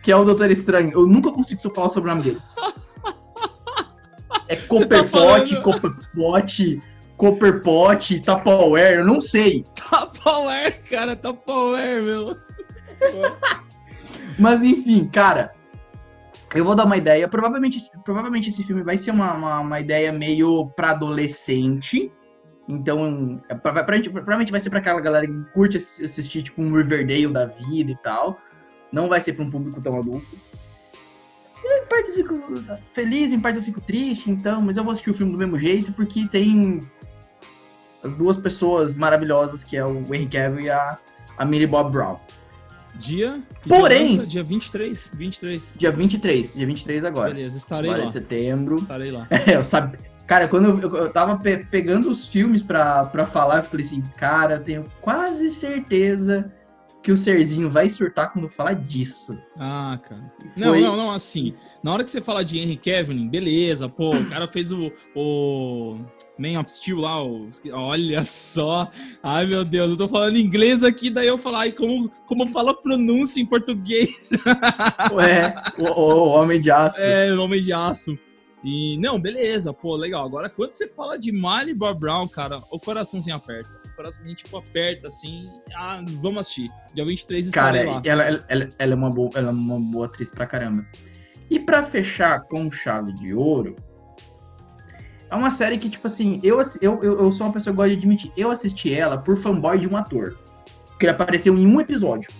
Que 0.02 0.12
é 0.12 0.16
o 0.16 0.24
Doutor 0.24 0.50
Estranho. 0.50 0.90
Eu 0.94 1.06
nunca 1.06 1.32
consigo 1.32 1.60
falar 1.74 1.88
sobre 1.88 2.10
o 2.10 2.14
nome 2.14 2.24
dele. 2.24 2.40
É 4.48 4.56
tá 4.56 4.66
Copperpot, 4.68 5.54
tá. 5.54 5.60
Copperpot, 5.62 6.82
Copperpot, 7.16 8.20
Tupperware, 8.20 8.98
eu 8.98 9.06
não 9.06 9.20
sei. 9.20 9.62
Tupperware, 9.74 10.82
cara, 10.82 11.16
Tupperware, 11.16 12.02
meu. 12.02 12.36
Mas 14.38 14.62
enfim, 14.62 15.04
cara, 15.04 15.54
eu 16.54 16.64
vou 16.64 16.74
dar 16.74 16.84
uma 16.84 16.96
ideia. 16.96 17.26
Provavelmente, 17.28 17.78
provavelmente 18.04 18.48
esse 18.48 18.62
filme 18.64 18.82
vai 18.82 18.96
ser 18.96 19.10
uma, 19.10 19.32
uma, 19.34 19.60
uma 19.60 19.80
ideia 19.80 20.12
meio 20.12 20.66
para 20.76 20.90
adolescente. 20.90 22.12
Então, 22.68 23.40
é, 23.48 23.54
provavelmente 23.54 24.50
vai 24.50 24.60
ser 24.60 24.70
para 24.70 24.78
aquela 24.78 25.00
galera 25.00 25.26
que 25.26 25.44
curte 25.52 25.76
assistir 25.76 26.42
tipo 26.42 26.62
um 26.62 26.74
Riverdale 26.74 27.28
da 27.28 27.46
vida 27.46 27.90
e 27.90 27.96
tal. 27.96 28.40
Não 28.90 29.08
vai 29.08 29.20
ser 29.20 29.34
para 29.34 29.44
um 29.44 29.50
público 29.50 29.80
tão 29.82 29.98
adulto. 29.98 30.38
E, 31.62 31.82
em 31.82 31.86
parte 31.86 32.08
eu 32.10 32.14
fico 32.14 32.34
feliz, 32.92 33.32
em 33.32 33.40
parte 33.40 33.58
eu 33.58 33.64
fico 33.64 33.80
triste, 33.80 34.30
então, 34.30 34.58
mas 34.62 34.76
eu 34.76 34.84
vou 34.84 34.92
assistir 34.92 35.10
o 35.10 35.14
filme 35.14 35.32
do 35.32 35.38
mesmo 35.38 35.58
jeito 35.58 35.92
porque 35.92 36.26
tem 36.28 36.80
as 38.04 38.14
duas 38.14 38.36
pessoas 38.36 38.94
maravilhosas 38.94 39.64
que 39.64 39.76
é 39.76 39.84
o 39.84 39.98
Henry 40.14 40.28
Cavill 40.28 40.60
e 40.60 40.70
a, 40.70 40.94
a 41.38 41.44
Millie 41.44 41.66
Bob 41.66 41.90
Brown. 41.90 42.18
Dia? 42.96 43.42
Porém. 43.68 44.06
Dia, 44.06 44.26
dia 44.26 44.44
23. 44.44 45.12
23. 45.16 45.74
Dia 45.76 45.90
23. 45.90 46.54
Dia 46.54 46.66
23 46.66 47.04
agora. 47.04 47.34
Beleza, 47.34 47.56
estarei 47.56 47.90
agora 47.90 48.04
lá. 48.04 48.08
de 48.08 48.12
setembro. 48.12 48.74
Estarei 48.76 49.10
lá. 49.10 49.26
É, 49.30 49.56
eu 49.56 49.64
sabia. 49.64 50.13
Cara, 50.26 50.48
quando 50.48 50.70
eu, 50.70 50.80
eu, 50.80 50.96
eu 50.96 51.10
tava 51.10 51.36
pe 51.38 51.64
pegando 51.66 52.10
os 52.10 52.26
filmes 52.26 52.62
pra, 52.62 53.04
pra 53.04 53.26
falar, 53.26 53.58
eu 53.58 53.62
falei 53.62 53.84
assim, 53.84 54.02
cara, 54.16 54.54
eu 54.54 54.62
tenho 54.62 54.84
quase 55.00 55.50
certeza 55.50 56.50
que 57.04 57.12
o 57.12 57.16
Serzinho 57.18 57.70
vai 57.70 57.90
surtar 57.90 58.32
quando 58.32 58.48
falar 58.48 58.72
disso. 58.74 59.38
Ah, 59.58 60.00
cara. 60.08 60.32
Não, 60.56 60.74
não, 60.80 60.96
não, 60.96 61.10
assim. 61.12 61.54
Na 61.82 61.92
hora 61.92 62.02
que 62.02 62.10
você 62.10 62.22
fala 62.22 62.42
de 62.42 62.58
Henry 62.58 62.76
Kevin, 62.76 63.28
beleza, 63.28 63.90
pô, 63.90 64.16
o 64.16 64.26
cara 64.30 64.48
fez 64.48 64.72
o, 64.72 64.90
o 65.14 65.98
Man 66.38 66.58
of 66.58 66.72
Steel 66.72 66.96
lá, 66.96 67.22
o, 67.22 67.50
olha 67.72 68.24
só. 68.24 68.90
Ai, 69.22 69.44
meu 69.44 69.66
Deus, 69.66 69.90
eu 69.90 69.96
tô 69.98 70.08
falando 70.08 70.38
inglês 70.38 70.82
aqui, 70.82 71.10
daí 71.10 71.26
eu 71.26 71.36
falo, 71.36 71.56
ai, 71.56 71.72
como, 71.72 72.10
como 72.26 72.46
fala 72.46 72.72
pronúncia 72.72 73.38
em 73.38 73.44
português? 73.44 74.30
Ué, 75.12 75.54
o, 75.76 75.84
o 75.84 76.28
Homem 76.28 76.58
de 76.58 76.70
Aço. 76.70 77.02
É, 77.02 77.34
o 77.34 77.42
Homem 77.42 77.60
de 77.60 77.70
Aço. 77.74 78.18
E, 78.64 78.96
não, 78.96 79.20
beleza, 79.20 79.74
pô, 79.74 79.94
legal. 79.94 80.24
Agora, 80.24 80.48
quando 80.48 80.72
você 80.72 80.88
fala 80.88 81.18
de 81.18 81.30
Miley 81.30 81.74
Bob 81.74 82.00
Brown, 82.00 82.26
cara, 82.26 82.60
o 82.70 82.80
coraçãozinho 82.80 83.36
aperta. 83.36 83.70
O 83.86 83.94
coraçãozinho, 83.94 84.34
tipo, 84.34 84.56
aperta, 84.56 85.08
assim, 85.08 85.44
ah, 85.76 86.02
vamos 86.22 86.40
assistir. 86.40 86.70
Dia 86.94 87.04
23 87.04 87.46
estarei 87.46 87.84
cara, 87.84 87.92
lá. 87.96 88.02
Ela, 88.06 88.24
ela, 88.48 88.68
ela, 88.78 88.92
é 88.92 88.96
uma 88.96 89.10
boa, 89.10 89.30
ela 89.34 89.50
é 89.50 89.52
uma 89.52 89.78
boa 89.78 90.06
atriz 90.06 90.30
pra 90.30 90.46
caramba. 90.46 90.86
E 91.50 91.60
para 91.60 91.82
fechar 91.82 92.40
com 92.44 92.70
chave 92.70 93.12
de 93.12 93.34
ouro, 93.34 93.76
é 95.30 95.36
uma 95.36 95.50
série 95.50 95.76
que, 95.76 95.90
tipo 95.90 96.06
assim, 96.06 96.38
eu, 96.42 96.58
eu, 96.80 96.98
eu 97.02 97.32
sou 97.32 97.46
uma 97.46 97.52
pessoa 97.52 97.70
que 97.70 97.76
gosta 97.76 97.90
de 97.90 97.98
admitir, 97.98 98.32
eu 98.34 98.50
assisti 98.50 98.94
ela 98.94 99.18
por 99.18 99.36
fanboy 99.36 99.78
de 99.78 99.86
um 99.86 99.96
ator. 99.96 100.38
Que 100.98 101.04
ele 101.04 101.12
apareceu 101.12 101.54
em 101.58 101.70
um 101.70 101.78
episódio. 101.82 102.30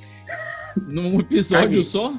Num 0.91 1.21
episódio 1.21 1.85
só? 1.85 2.11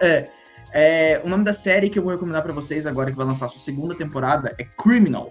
É. 0.00 0.24
É, 0.72 1.20
o 1.24 1.28
nome 1.28 1.44
da 1.44 1.52
série 1.52 1.88
que 1.88 1.98
eu 1.98 2.02
vou 2.02 2.12
recomendar 2.12 2.42
para 2.42 2.52
vocês 2.52 2.86
agora 2.86 3.10
que 3.10 3.16
vai 3.16 3.26
lançar 3.26 3.48
sua 3.48 3.60
segunda 3.60 3.94
temporada 3.94 4.54
é 4.58 4.64
Criminal. 4.64 5.30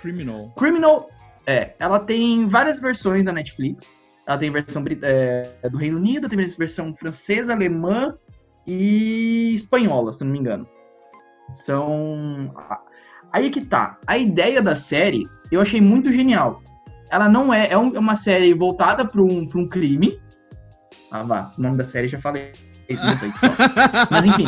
Criminal. 0.00 0.50
Criminal, 0.56 1.10
é, 1.46 1.74
ela 1.78 1.98
tem 2.00 2.46
várias 2.48 2.80
versões 2.80 3.24
da 3.24 3.32
Netflix. 3.32 3.94
Ela 4.26 4.38
tem 4.38 4.50
versão 4.50 4.82
é, 5.02 5.68
do 5.68 5.76
Reino 5.76 5.96
Unido, 5.96 6.28
tem 6.28 6.38
versão 6.38 6.94
francesa, 6.94 7.52
alemã 7.52 8.16
e 8.66 9.52
espanhola, 9.54 10.12
se 10.12 10.24
não 10.24 10.32
me 10.32 10.38
engano. 10.38 10.68
São. 11.52 12.54
Aí 13.32 13.50
que 13.50 13.64
tá. 13.64 13.98
A 14.06 14.16
ideia 14.16 14.62
da 14.62 14.76
série 14.76 15.22
eu 15.50 15.60
achei 15.60 15.80
muito 15.80 16.12
genial. 16.12 16.62
Ela 17.10 17.28
não 17.28 17.52
é. 17.52 17.66
É, 17.66 17.72
é 17.72 17.76
uma 17.76 18.14
série 18.14 18.54
voltada 18.54 19.04
para 19.04 19.20
um, 19.20 19.46
pra 19.48 19.58
um 19.58 19.66
crime. 19.66 20.20
Ah, 21.10 21.24
vá. 21.24 21.50
O 21.58 21.60
nome 21.60 21.76
da 21.76 21.84
série 21.84 22.06
já 22.06 22.20
falei. 22.20 22.52
Isso 22.90 23.04
não 23.04 23.16
tem. 23.16 23.32
Mas 24.10 24.26
enfim. 24.26 24.44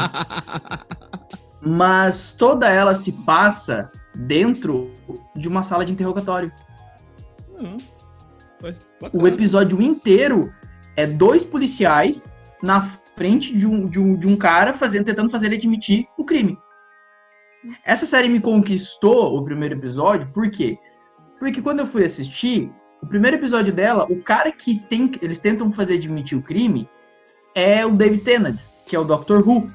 Mas 1.65 2.33
toda 2.33 2.69
ela 2.69 2.95
se 2.95 3.13
passa 3.13 3.91
dentro 4.17 4.91
de 5.37 5.49
uma 5.49 5.63
sala 5.63 5.85
de 5.85 5.93
interrogatório. 5.93 6.51
Uhum. 7.61 7.77
O 9.13 9.27
episódio 9.27 9.81
inteiro 9.81 10.53
é 10.97 11.07
dois 11.07 11.45
policiais 11.45 12.31
na 12.63 12.83
frente 13.15 13.57
de 13.57 13.67
um, 13.67 13.89
de 13.89 14.01
um, 14.01 14.17
de 14.17 14.29
um 14.29 14.37
cara 14.37 14.73
fazendo, 14.73 15.05
tentando 15.05 15.31
fazer 15.31 15.47
ele 15.47 15.57
admitir 15.57 16.07
o 16.19 16.25
crime. 16.25 16.59
Essa 17.85 18.07
série 18.07 18.29
me 18.29 18.41
conquistou 18.41 19.37
o 19.37 19.45
primeiro 19.45 19.77
episódio, 19.77 20.29
por 20.33 20.51
quê? 20.51 20.79
Porque 21.39 21.63
quando 21.63 21.81
eu 21.81 21.87
fui 21.87 22.05
assistir, 22.05 22.73
o 23.01 23.07
primeiro 23.07 23.37
episódio 23.37 23.73
dela, 23.73 24.07
o 24.11 24.23
cara 24.23 24.51
que 24.51 24.81
tem, 24.89 25.11
eles 25.21 25.39
tentam 25.39 25.73
fazer 25.73 25.95
admitir 25.95 26.39
o 26.39 26.43
crime 26.43 26.89
é 27.55 27.85
o 27.85 27.93
David 27.93 28.23
Tennant, 28.23 28.61
que 28.87 28.97
é 28.97 28.99
o 28.99 29.05
Doctor 29.05 29.47
Who, 29.47 29.67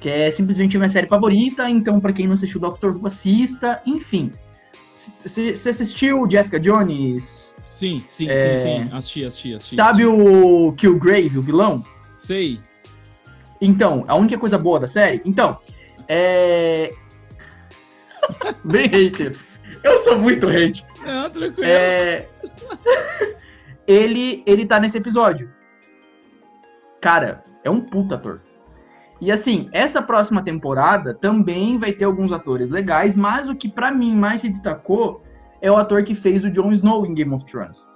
que 0.00 0.08
é 0.08 0.30
simplesmente 0.30 0.76
a 0.76 0.80
minha 0.80 0.88
série 0.88 1.06
favorita, 1.06 1.68
então 1.68 2.00
para 2.00 2.12
quem 2.12 2.26
não 2.26 2.34
assistiu 2.34 2.60
Doctor 2.60 2.96
Who, 2.96 3.06
assista, 3.06 3.82
enfim. 3.86 4.30
Você 4.92 5.68
assistiu 5.68 6.28
Jessica 6.28 6.58
Jones? 6.58 7.58
Sim, 7.70 8.04
sim, 8.08 8.28
é... 8.28 8.58
sim, 8.58 8.64
sim. 8.64 8.88
Assisti, 8.92 9.24
assisti, 9.24 9.54
assisti. 9.54 9.76
Sabe 9.76 10.04
o 10.04 10.72
Killgrave, 10.72 11.38
o 11.38 11.42
vilão? 11.42 11.80
Sei. 12.16 12.60
Então, 13.60 14.04
a 14.08 14.14
única 14.16 14.38
coisa 14.38 14.58
boa 14.58 14.80
da 14.80 14.86
série? 14.86 15.22
Então, 15.24 15.58
é. 16.08 16.92
Bem 18.64 18.86
hate. 18.86 19.30
Eu 19.82 19.98
sou 19.98 20.18
muito 20.18 20.48
hate. 20.48 20.84
É, 21.04 21.28
tranquilo. 21.28 21.70
É... 21.70 22.28
ele, 23.86 24.42
ele 24.46 24.66
tá 24.66 24.80
nesse 24.80 24.98
episódio. 24.98 25.50
Cara, 27.00 27.42
é 27.64 27.70
um 27.70 27.80
puta 27.80 28.16
ator. 28.16 28.42
E 29.20 29.30
assim, 29.30 29.68
essa 29.72 30.00
próxima 30.00 30.42
temporada 30.42 31.14
também 31.14 31.78
vai 31.78 31.92
ter 31.92 32.04
alguns 32.04 32.32
atores 32.32 32.70
legais, 32.70 33.14
mas 33.14 33.48
o 33.48 33.54
que 33.54 33.68
para 33.68 33.90
mim 33.90 34.14
mais 34.14 34.40
se 34.40 34.48
destacou 34.48 35.22
é 35.60 35.70
o 35.70 35.76
ator 35.76 36.02
que 36.02 36.14
fez 36.14 36.42
o 36.42 36.50
Jon 36.50 36.72
Snow 36.72 37.04
em 37.04 37.14
Game 37.14 37.34
of 37.34 37.44
Thrones. 37.44 37.86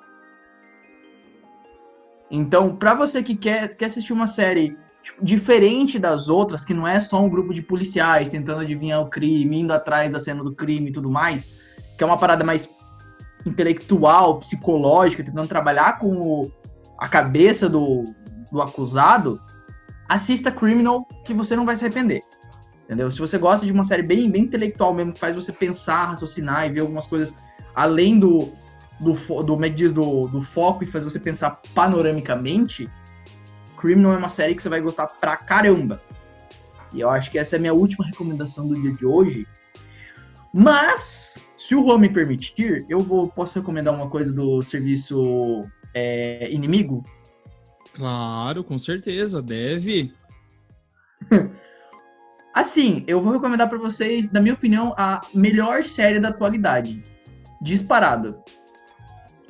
Então, 2.31 2.77
para 2.77 2.95
você 2.95 3.23
que 3.23 3.35
quer, 3.35 3.75
quer 3.75 3.87
assistir 3.87 4.13
uma 4.13 4.27
série 4.27 4.77
tipo, 5.03 5.25
diferente 5.25 5.99
das 5.99 6.29
outras, 6.29 6.65
que 6.65 6.75
não 6.75 6.87
é 6.87 7.01
só 7.01 7.23
um 7.23 7.29
grupo 7.29 7.55
de 7.55 7.63
policiais 7.63 8.29
tentando 8.29 8.61
adivinhar 8.61 9.01
o 9.01 9.09
crime, 9.09 9.61
indo 9.61 9.73
atrás 9.73 10.13
da 10.13 10.19
cena 10.19 10.43
do 10.43 10.55
crime 10.55 10.91
e 10.91 10.93
tudo 10.93 11.11
mais, 11.11 11.47
que 11.97 12.03
é 12.03 12.07
uma 12.07 12.19
parada 12.19 12.45
mais 12.45 12.69
intelectual, 13.47 14.39
psicológica, 14.39 15.23
tentando 15.23 15.49
trabalhar 15.49 15.99
com 15.99 16.09
o, 16.17 16.43
a 16.99 17.09
cabeça 17.09 17.69
do, 17.69 18.05
do 18.51 18.63
acusado, 18.63 19.41
assista 20.09 20.51
Criminal, 20.51 21.07
que 21.25 21.35
você 21.35 21.57
não 21.57 21.65
vai 21.65 21.77
se 21.77 21.85
arrepender. 21.85 22.21
Entendeu? 22.85 23.11
Se 23.11 23.19
você 23.19 23.39
gosta 23.39 23.65
de 23.65 23.73
uma 23.73 23.85
série 23.85 24.03
bem, 24.03 24.31
bem 24.31 24.43
intelectual 24.43 24.95
mesmo, 24.95 25.13
que 25.13 25.21
faz 25.21 25.35
você 25.35 25.53
pensar, 25.53 26.11
raciocinar 26.11 26.67
e 26.67 26.71
ver 26.71 26.81
algumas 26.81 27.07
coisas 27.07 27.35
além 27.75 28.19
do, 28.19 28.53
do, 29.01 29.13
do, 29.43 29.65
é 29.65 29.69
diz, 29.69 29.93
do, 29.93 30.27
do 30.29 30.43
foco 30.43 30.85
e 30.85 30.87
fazer 30.87 31.11
você 31.11 31.19
pensar 31.19 31.61
panoramicamente, 31.75 32.87
Criminal 33.77 34.15
é 34.15 34.17
uma 34.17 34.29
série 34.29 34.55
que 34.55 34.63
você 34.63 34.69
vai 34.69 34.81
gostar 34.81 35.07
pra 35.07 35.37
caramba. 35.37 36.01
E 36.93 37.01
eu 37.01 37.11
acho 37.11 37.31
que 37.31 37.39
essa 37.39 37.57
é 37.57 37.59
a 37.59 37.61
minha 37.61 37.75
última 37.75 38.07
recomendação 38.07 38.69
do 38.69 38.81
dia 38.81 38.93
de 38.93 39.05
hoje. 39.05 39.47
Mas, 40.53 41.37
se 41.57 41.75
o 41.75 41.83
Rô 41.83 41.99
me 41.99 42.09
permitir, 42.09 42.87
eu 42.89 43.01
vou, 43.01 43.29
posso 43.29 43.59
recomendar 43.59 43.93
uma 43.93 44.09
coisa 44.09 44.33
do 44.33 44.63
serviço 44.63 45.61
é, 45.93 46.51
inimigo? 46.51 47.03
Claro, 47.95 48.65
com 48.65 48.79
certeza, 48.79 49.41
deve. 49.41 50.13
assim, 52.53 53.05
eu 53.07 53.23
vou 53.23 53.33
recomendar 53.33 53.69
para 53.69 53.79
vocês, 53.79 54.31
na 54.31 54.41
minha 54.41 54.55
opinião, 54.55 54.95
a 54.99 55.21
melhor 55.33 55.85
série 55.85 56.21
da 56.21 56.29
atualidade 56.29 57.03
disparado. 57.63 58.37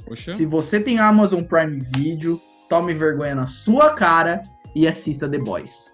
Poxa. 0.07 0.33
Se 0.33 0.45
você 0.45 0.81
tem 0.81 0.99
Amazon 0.99 1.43
Prime 1.43 1.81
Video, 1.97 2.41
tome 2.69 2.93
vergonha 2.93 3.35
na 3.35 3.47
sua 3.47 3.95
cara 3.95 4.43
e 4.75 4.87
assista 4.87 5.29
The 5.29 5.39
Boys. 5.39 5.93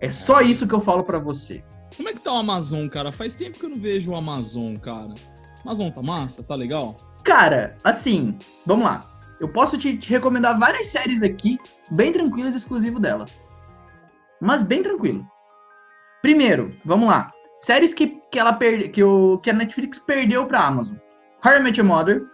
É 0.00 0.12
só 0.12 0.40
isso 0.40 0.66
que 0.66 0.74
eu 0.74 0.80
falo 0.80 1.02
para 1.02 1.18
você. 1.18 1.64
Como 1.96 2.08
é 2.08 2.12
que 2.12 2.20
tá 2.20 2.32
o 2.32 2.36
Amazon, 2.36 2.86
cara? 2.88 3.10
Faz 3.10 3.34
tempo 3.34 3.58
que 3.58 3.64
eu 3.64 3.70
não 3.70 3.78
vejo 3.78 4.12
o 4.12 4.16
Amazon, 4.16 4.74
cara. 4.76 5.14
Amazon 5.64 5.90
tá 5.90 6.02
massa? 6.02 6.42
Tá 6.42 6.54
legal? 6.54 6.96
Cara, 7.24 7.76
assim, 7.82 8.36
vamos 8.64 8.84
lá. 8.84 9.15
Eu 9.40 9.48
posso 9.48 9.76
te, 9.76 9.96
te 9.96 10.10
recomendar 10.10 10.58
várias 10.58 10.88
séries 10.88 11.22
aqui, 11.22 11.58
bem 11.90 12.12
tranquilas, 12.12 12.54
exclusivo 12.54 12.98
dela. 12.98 13.26
Mas 14.40 14.62
bem 14.62 14.82
tranquilo. 14.82 15.26
Primeiro, 16.22 16.74
vamos 16.84 17.08
lá. 17.08 17.32
Séries 17.60 17.94
que, 17.94 18.20
que, 18.30 18.38
ela 18.38 18.52
perde, 18.52 18.88
que, 18.88 19.02
o, 19.02 19.38
que 19.38 19.50
a 19.50 19.52
Netflix 19.52 19.98
perdeu 19.98 20.46
pra 20.46 20.66
Amazon. 20.66 20.96
How 21.44 21.56
I 21.56 21.60
Met 21.60 21.78
Your 21.78 21.88
Mother, 21.88 22.24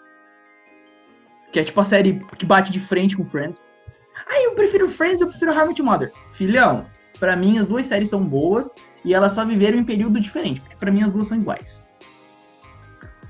que 1.53 1.61
é 1.61 1.65
tipo 1.65 1.81
a 1.81 1.85
série 1.85 2.25
que 2.39 2.47
bate 2.47 2.73
de 2.73 2.81
frente 2.81 3.17
com 3.17 3.25
Friends. 3.25 3.65
Ah, 4.27 4.43
eu 4.43 4.55
prefiro 4.55 4.89
Friends, 4.89 5.21
eu 5.21 5.29
prefiro 5.29 5.53
How 5.53 5.65
I 5.65 5.69
Met 5.69 5.81
Your 5.81 5.91
Mother. 5.91 6.11
Filhão, 6.33 6.87
para 7.19 7.37
mim 7.37 7.59
as 7.59 7.67
duas 7.67 7.87
séries 7.87 8.09
são 8.09 8.25
boas 8.25 8.73
e 9.05 9.13
elas 9.13 9.33
só 9.33 9.45
viveram 9.45 9.79
em 9.79 9.85
período 9.85 10.21
diferente, 10.21 10.61
porque 10.61 10.77
para 10.77 10.91
mim 10.91 11.03
as 11.03 11.11
duas 11.11 11.27
são 11.29 11.37
iguais. 11.37 11.81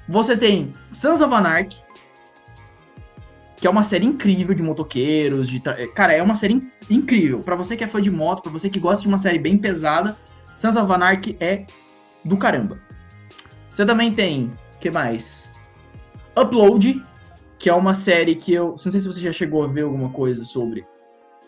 Você 0.08 0.36
tem 0.36 0.70
Sons 0.88 1.20
of 1.20 1.32
Anarchy, 1.32 1.82
que 3.62 3.66
é 3.68 3.70
uma 3.70 3.84
série 3.84 4.04
incrível 4.04 4.56
de 4.56 4.62
motoqueiros, 4.64 5.48
de 5.48 5.60
cara, 5.94 6.12
é 6.12 6.20
uma 6.20 6.34
série 6.34 6.58
incrível. 6.90 7.38
Para 7.38 7.54
você 7.54 7.76
que 7.76 7.84
é 7.84 7.86
fã 7.86 8.02
de 8.02 8.10
moto, 8.10 8.42
para 8.42 8.50
você 8.50 8.68
que 8.68 8.80
gosta 8.80 9.02
de 9.02 9.08
uma 9.08 9.18
série 9.18 9.38
bem 9.38 9.56
pesada, 9.56 10.16
Sons 10.56 10.74
of 10.74 10.90
Anarchy 10.90 11.36
é 11.38 11.64
do 12.24 12.36
caramba. 12.36 12.80
Você 13.70 13.86
também 13.86 14.10
tem, 14.12 14.50
que 14.80 14.90
mais? 14.90 15.52
Upload, 16.36 17.04
que 17.56 17.70
é 17.70 17.74
uma 17.74 17.94
série 17.94 18.34
que 18.34 18.52
eu. 18.52 18.70
Não 18.70 18.78
sei 18.78 18.98
se 18.98 19.06
você 19.06 19.20
já 19.20 19.32
chegou 19.32 19.62
a 19.62 19.68
ver 19.68 19.82
alguma 19.82 20.08
coisa 20.08 20.44
sobre. 20.44 20.84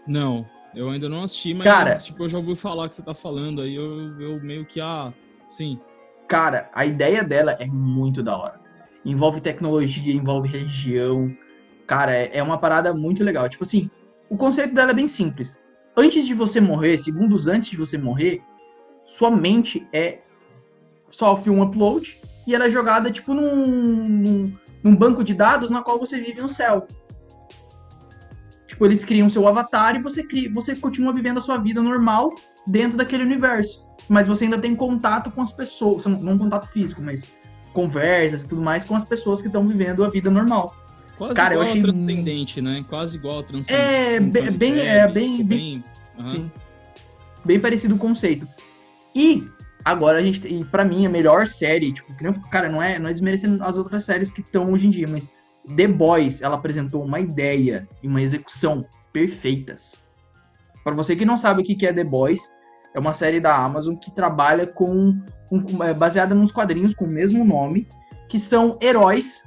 Não, 0.07 0.47
eu 0.73 0.91
ainda 0.91 1.09
não 1.09 1.25
assisti, 1.25 1.53
mas 1.53 1.65
cara, 1.65 1.99
tipo, 1.99 2.23
eu 2.23 2.29
já 2.29 2.39
ouvi 2.39 2.55
falar 2.55 2.89
que 2.89 2.95
você 2.95 3.03
tá 3.03 3.13
falando 3.13 3.61
aí, 3.61 3.75
eu, 3.75 4.21
eu 4.21 4.41
meio 4.41 4.65
que, 4.65 4.81
ah, 4.81 5.13
sim. 5.49 5.81
Cara, 6.29 6.71
a 6.73 6.87
ideia 6.87 7.25
dela 7.25 7.57
é 7.59 7.67
muito 7.67 8.23
da 8.23 8.37
hora. 8.37 8.61
Envolve 9.05 9.41
tecnologia, 9.41 10.15
envolve 10.15 10.49
religião. 10.49 11.37
Cara, 11.87 12.15
é, 12.15 12.39
é 12.39 12.43
uma 12.43 12.59
parada 12.59 12.95
muito 12.95 13.23
legal. 13.23 13.49
Tipo 13.49 13.65
assim, 13.65 13.91
o 14.29 14.37
conceito 14.37 14.75
dela 14.75 14.91
é 14.91 14.95
bem 14.95 15.09
simples. 15.09 15.59
Antes 15.97 16.27
de 16.27 16.35
você 16.35 16.61
morrer, 16.61 16.99
segundos 16.99 17.47
antes 17.47 17.69
de 17.69 17.77
você 17.77 17.97
morrer, 17.97 18.43
sua 19.05 19.31
mente 19.31 19.87
é 19.93 20.21
sofre 21.11 21.51
um 21.51 21.63
upload 21.63 22.19
e 22.47 22.55
ela 22.55 22.67
é 22.67 22.71
jogada 22.71 23.11
tipo 23.11 23.33
num, 23.33 23.65
num, 23.65 24.55
num 24.83 24.97
banco 24.97 25.23
de 25.23 25.35
dados 25.35 25.71
na 25.71 25.83
qual 25.83 25.99
você 25.99 26.19
vive 26.19 26.41
no 26.41 26.49
céu. 26.49 26.87
Tipo, 28.67 28.87
eles 28.87 29.05
criam 29.05 29.31
seu 29.31 29.47
avatar 29.47 29.95
e 29.95 30.03
você, 30.03 30.25
cria, 30.25 30.51
você 30.53 30.75
continua 30.75 31.13
vivendo 31.13 31.39
a 31.39 31.41
sua 31.41 31.59
vida 31.59 31.81
normal 31.81 32.35
dentro 32.67 32.99
daquele 32.99 33.23
universo. 33.23 33.85
Mas 34.09 34.27
você 34.27 34.45
ainda 34.45 34.59
tem 34.59 34.75
contato 34.75 35.31
com 35.31 35.41
as 35.41 35.53
pessoas, 35.53 36.05
não 36.07 36.37
contato 36.37 36.67
físico, 36.67 37.01
mas 37.05 37.25
conversas 37.73 38.43
e 38.43 38.49
tudo 38.49 38.63
mais 38.63 38.83
com 38.83 38.97
as 38.97 39.05
pessoas 39.05 39.41
que 39.41 39.47
estão 39.47 39.65
vivendo 39.65 40.03
a 40.05 40.11
vida 40.11 40.31
normal. 40.31 40.75
Quase 41.17 41.35
Cara, 41.35 41.55
igual 41.55 41.67
eu 41.67 41.71
achei 41.71 41.83
ao 41.83 41.89
transcendente, 41.89 42.61
né? 42.61 42.85
Quase 42.89 43.17
igual 43.17 43.37
ao 43.37 43.43
transcendente. 43.43 43.85
É, 43.85 44.21
bem, 44.21 44.53
bem, 44.53 44.81
é 44.81 45.09
bem, 45.09 45.37
bem, 45.37 45.45
bem, 45.45 45.83
uhum. 46.19 46.31
sim. 46.31 46.51
bem 47.45 47.61
parecido 47.61 47.95
o 47.95 47.99
conceito. 47.99 48.49
E 49.15 49.47
Agora 49.85 50.19
a 50.19 50.23
gente 50.23 50.41
tem, 50.41 50.65
pra 50.65 50.85
mim, 50.85 51.05
a 51.05 51.11
melhor 51.11 51.47
série, 51.47 51.93
tipo, 51.93 52.09
cara, 52.49 52.71
não 52.71 52.83
é, 52.83 52.99
não 52.99 53.11
é 53.11 53.13
desmerecendo 53.13 53.63
as 53.63 53.77
outras 53.77 54.05
séries 54.05 54.31
que 54.31 54.41
estão 54.41 54.73
hoje 54.73 54.87
em 54.87 54.91
dia, 54.91 55.07
mas 55.07 55.31
The 55.77 55.87
Boys, 55.87 56.41
ela 56.41 56.55
apresentou 56.55 57.05
uma 57.05 57.21
ideia 57.21 57.87
e 58.03 58.09
uma 58.09 58.23
execução 58.23 58.81
perfeitas. 59.13 59.95
Para 60.83 60.95
você 60.95 61.15
que 61.15 61.27
não 61.27 61.37
sabe 61.37 61.61
o 61.61 61.65
que 61.65 61.87
é 61.87 61.93
The 61.93 62.03
Boys, 62.03 62.51
é 62.95 62.99
uma 62.99 63.13
série 63.13 63.41
da 63.41 63.55
Amazon 63.57 63.95
que 63.95 64.11
trabalha 64.11 64.67
com, 64.67 65.21
com 65.51 65.85
é, 65.85 65.93
baseada 65.93 66.35
nos 66.35 66.51
quadrinhos 66.51 66.95
com 66.95 67.05
o 67.05 67.13
mesmo 67.13 67.45
nome, 67.45 67.87
que 68.31 68.39
são 68.39 68.79
heróis 68.81 69.43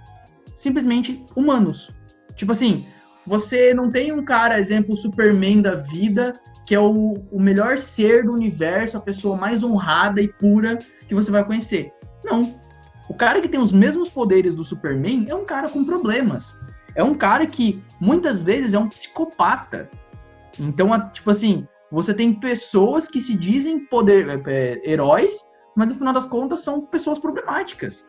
simplesmente 0.58 1.24
humanos. 1.36 1.93
Tipo 2.36 2.52
assim, 2.52 2.86
você 3.26 3.74
não 3.74 3.89
tem 3.89 4.12
um 4.13 4.26
cara, 4.26 4.60
exemplo, 4.60 4.98
Superman 4.98 5.62
da 5.62 5.74
vida, 5.74 6.34
que 6.65 6.74
é 6.74 6.80
o, 6.80 7.24
o 7.32 7.39
melhor 7.39 7.78
ser 7.78 8.26
do 8.26 8.34
universo, 8.34 8.98
a 8.98 9.02
pessoa 9.02 9.38
mais 9.38 9.63
honrada 9.63 10.22
e 10.22 10.28
pura 10.28 10.80
que 11.08 11.13
você 11.13 11.30
vai 11.30 11.46
conhecer. 11.46 11.93
Não. 12.26 12.60
O 13.08 13.13
cara 13.13 13.39
que 13.39 13.48
tem 13.48 13.60
os 13.60 13.72
mesmos 13.72 14.10
poderes 14.10 14.56
do 14.56 14.63
Superman 14.63 15.26
é 15.30 15.36
um 15.36 15.46
cara 15.46 15.70
com 15.70 15.86
problemas. 15.86 16.58
é 16.96 17.04
um 17.04 17.13
cara 17.13 17.46
que 17.46 17.82
muitas 18.02 18.41
vezes 18.41 18.74
é 18.74 18.80
um 18.80 18.89
psicopata. 18.89 19.89
Então, 20.60 20.89
tipo 21.12 21.30
assim, 21.30 21.67
você 21.91 22.13
tem 22.13 22.34
pessoas 22.34 23.08
que 23.08 23.22
se 23.22 23.36
dizem 23.36 23.86
poder 23.86 24.28
é, 24.28 24.41
é, 24.48 24.91
heróis, 24.91 25.38
mas 25.76 25.89
no 25.89 25.96
final 25.96 26.13
das 26.13 26.26
contas 26.26 26.62
são 26.62 26.82
pessoas 26.82 27.20
problemáticas. 27.20 28.08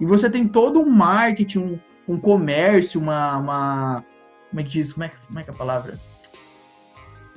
E 0.00 0.06
você 0.06 0.30
tem 0.30 0.46
todo 0.46 0.80
um 0.80 0.88
marketing, 0.88 1.58
um, 1.58 1.78
um 2.08 2.18
comércio, 2.18 3.00
uma, 3.00 3.36
uma. 3.36 4.04
Como 4.50 4.60
é 4.60 4.62
que 4.62 4.70
diz? 4.70 4.92
Como 4.92 5.04
é, 5.04 5.10
como 5.26 5.38
é 5.38 5.42
que 5.42 5.50
é 5.50 5.54
a 5.54 5.56
palavra? 5.56 6.00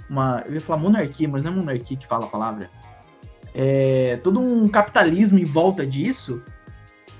Uma, 0.09 0.43
eu 0.45 0.53
ia 0.53 0.61
falar 0.61 0.81
monarquia, 0.81 1.27
mas 1.27 1.43
não 1.43 1.51
é 1.51 1.55
monarquia 1.55 1.97
que 1.97 2.07
fala 2.07 2.25
a 2.25 2.29
palavra. 2.29 2.69
É, 3.53 4.17
todo 4.17 4.39
um 4.39 4.67
capitalismo 4.67 5.39
em 5.39 5.43
volta 5.43 5.85
disso. 5.85 6.41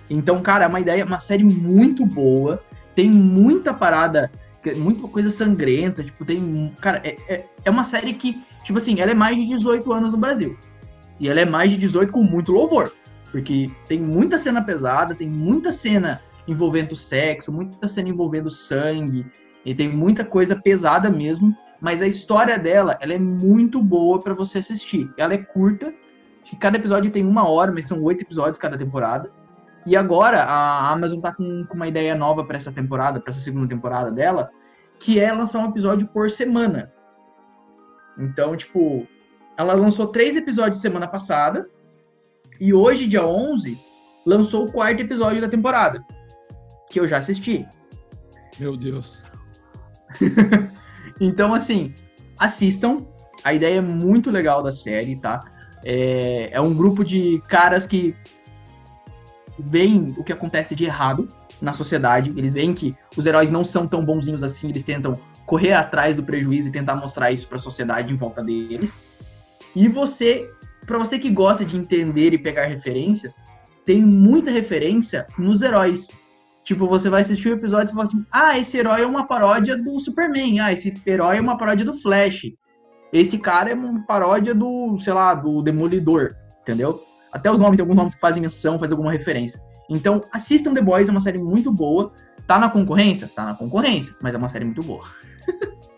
Então, 0.10 0.42
cara, 0.42 0.66
é 0.66 0.68
uma 0.68 0.80
ideia, 0.80 1.06
uma 1.06 1.20
série 1.20 1.44
muito 1.44 2.06
boa. 2.06 2.62
Tem 2.96 3.10
muita 3.10 3.74
parada, 3.74 4.30
muita 4.76 5.08
coisa 5.08 5.30
sangrenta. 5.30 6.04
Tipo, 6.04 6.26
tem. 6.26 6.74
Cara, 6.82 7.02
é, 7.04 7.16
é, 7.28 7.46
é 7.66 7.70
uma 7.70 7.84
série 7.84 8.14
que, 8.14 8.38
tipo 8.64 8.78
assim, 8.78 9.00
ela 9.00 9.12
é 9.12 9.16
mais 9.16 9.38
de 9.38 9.48
18 9.48 9.92
anos 9.92 10.14
no 10.14 10.20
Brasil. 10.20 10.58
E 11.20 11.30
ela 11.30 11.40
é 11.40 11.46
mais 11.46 11.72
de 11.72 11.78
18 11.78 12.12
com 12.12 12.24
muito 12.24 12.52
louvor. 12.52 12.92
Porque 13.32 13.72
tem 13.88 14.00
muita 14.00 14.38
cena 14.38 14.62
pesada, 14.62 15.15
tem 15.15 15.30
muita 15.30 15.72
cena 15.72 16.22
envolvendo 16.48 16.96
sexo, 16.96 17.52
muita 17.52 17.88
cena 17.88 18.10
envolvendo 18.10 18.50
sangue, 18.50 19.26
e 19.65 19.74
tem 19.74 19.89
muita 19.89 20.26
coisa 20.26 20.56
pesada 20.56 21.10
mesmo, 21.10 21.56
mas 21.80 22.02
a 22.02 22.08
história 22.08 22.58
dela, 22.58 22.98
ela 23.00 23.13
é 23.13 23.20
muito 23.20 23.82
boa 23.82 24.20
para 24.20 24.34
você 24.34 24.60
assistir. 24.60 25.10
Ela 25.17 25.34
é 25.34 25.38
curta, 25.38 25.94
cada 26.60 26.78
episódio 26.78 27.12
tem 27.12 27.26
uma 27.26 27.48
hora, 27.48 27.72
mas 27.72 27.88
são 27.88 28.02
oito 28.04 28.22
episódios 28.22 28.58
cada 28.58 28.78
temporada. 28.78 29.32
E 29.86 29.96
agora 29.96 30.44
a 30.44 30.91
Amazon 30.91 31.20
tá 31.20 31.34
com, 31.34 31.65
com 31.65 31.76
uma 31.76 31.88
ideia 31.88 32.15
nova 32.15 32.44
para 32.44 32.58
essa 32.58 32.72
temporada, 32.72 33.20
para 33.20 33.32
essa 33.32 33.39
segunda 33.39 33.67
temporada 33.67 34.12
dela, 34.12 34.52
que 35.00 35.20
é 35.20 35.32
lançar 35.32 35.60
um 35.60 35.70
episódio 35.70 36.08
por 36.08 36.30
semana. 36.30 36.91
Então, 38.17 38.56
tipo, 38.56 39.08
ela 39.58 39.74
lançou 39.74 40.08
três 40.08 40.36
episódios 40.36 40.82
semana 40.82 41.08
passada, 41.08 41.67
e 42.62 42.76
hoje, 42.76 43.08
dia 43.08 43.26
11, 43.26 43.76
lançou 44.24 44.65
o 44.65 44.71
quarto 44.71 45.02
episódio 45.02 45.41
da 45.41 45.50
temporada, 45.50 46.06
que 46.91 47.00
eu 47.00 47.08
já 47.08 47.17
assisti. 47.17 47.65
Meu 48.60 48.78
Deus. 48.78 49.24
então, 51.19 51.56
assim, 51.56 51.91
assistam. 52.39 52.97
A 53.43 53.52
ideia 53.52 53.80
é 53.80 53.82
muito 53.82 54.30
legal 54.30 54.62
da 54.62 54.71
série, 54.71 55.19
tá? 55.19 55.43
É, 55.84 56.50
é 56.52 56.62
um 56.62 56.71
grupo 56.71 57.04
de 57.04 57.41
caras 57.47 57.88
que 57.88 58.15
veem 59.58 60.13
o 60.15 60.24
que 60.24 60.32
acontece 60.32 60.76
de 60.76 60.86
errado 60.86 61.28
na 61.60 61.74
sociedade. 61.74 62.30
Eles 62.38 62.54
veem 62.54 62.74
que 62.74 62.93
os 63.17 63.26
heróis 63.26 63.50
não 63.50 63.63
são 63.63 63.88
tão 63.88 64.06
bonzinhos 64.06 64.43
assim, 64.43 64.69
eles 64.69 64.84
tentam 64.84 65.13
correr 65.47 65.74
atrás 65.74 66.15
do 66.15 66.21
prejuízo 66.24 66.69
e 66.69 66.71
tentar 66.71 66.95
mostrar 66.97 67.32
isso 67.32 67.47
para 67.47 67.56
a 67.56 67.60
sociedade 67.60 68.13
em 68.13 68.15
volta 68.15 68.43
deles. 68.43 69.02
E 69.76 69.88
você 69.88 70.47
para 70.92 71.00
você 71.00 71.18
que 71.18 71.30
gosta 71.30 71.64
de 71.64 71.78
entender 71.78 72.34
e 72.34 72.38
pegar 72.38 72.66
referências, 72.66 73.38
tem 73.86 74.04
muita 74.04 74.52
referência 74.52 75.26
nos 75.38 75.62
heróis. 75.62 76.10
Tipo, 76.66 76.86
você 76.86 77.10
vai 77.10 77.22
assistir 77.22 77.48
o 77.48 77.52
um 77.52 77.56
episódio 77.56 77.92
e 77.92 77.96
fala 77.96 78.04
assim: 78.04 78.26
ah, 78.30 78.60
esse 78.60 78.78
herói 78.78 79.04
é 79.04 79.06
uma 79.06 79.26
paródia 79.26 79.78
do 79.78 79.98
Superman, 80.02 80.60
ah, 80.60 80.74
esse 80.74 80.94
herói 81.08 81.38
é 81.38 81.42
uma 81.42 81.58
paródia 81.58 81.86
do 81.86 81.94
Flash, 81.94 82.52
esse 83.14 83.38
cara 83.38 83.72
é 83.72 83.74
uma 83.74 84.06
paródia 84.06 84.54
do, 84.54 85.00
sei 85.00 85.14
lá, 85.14 85.34
do 85.34 85.62
Demolidor, 85.62 86.36
entendeu? 86.62 87.02
Até 87.34 87.50
os 87.50 87.58
nomes, 87.58 87.78
tem 87.78 87.84
alguns 87.84 87.96
nomes 87.96 88.14
que 88.14 88.20
fazem 88.20 88.42
menção, 88.42 88.78
fazem 88.78 88.94
alguma 88.94 89.14
referência. 89.14 89.62
Então, 89.90 90.22
assistam 90.34 90.74
The 90.74 90.82
Boys, 90.82 91.08
é 91.08 91.12
uma 91.12 91.22
série 91.22 91.42
muito 91.42 91.72
boa. 91.72 92.12
Tá 92.46 92.60
na 92.60 92.70
concorrência? 92.70 93.32
Tá 93.34 93.46
na 93.46 93.56
concorrência, 93.56 94.14
mas 94.22 94.36
é 94.36 94.38
uma 94.38 94.50
série 94.50 94.66
muito 94.66 94.84
boa. 94.84 95.06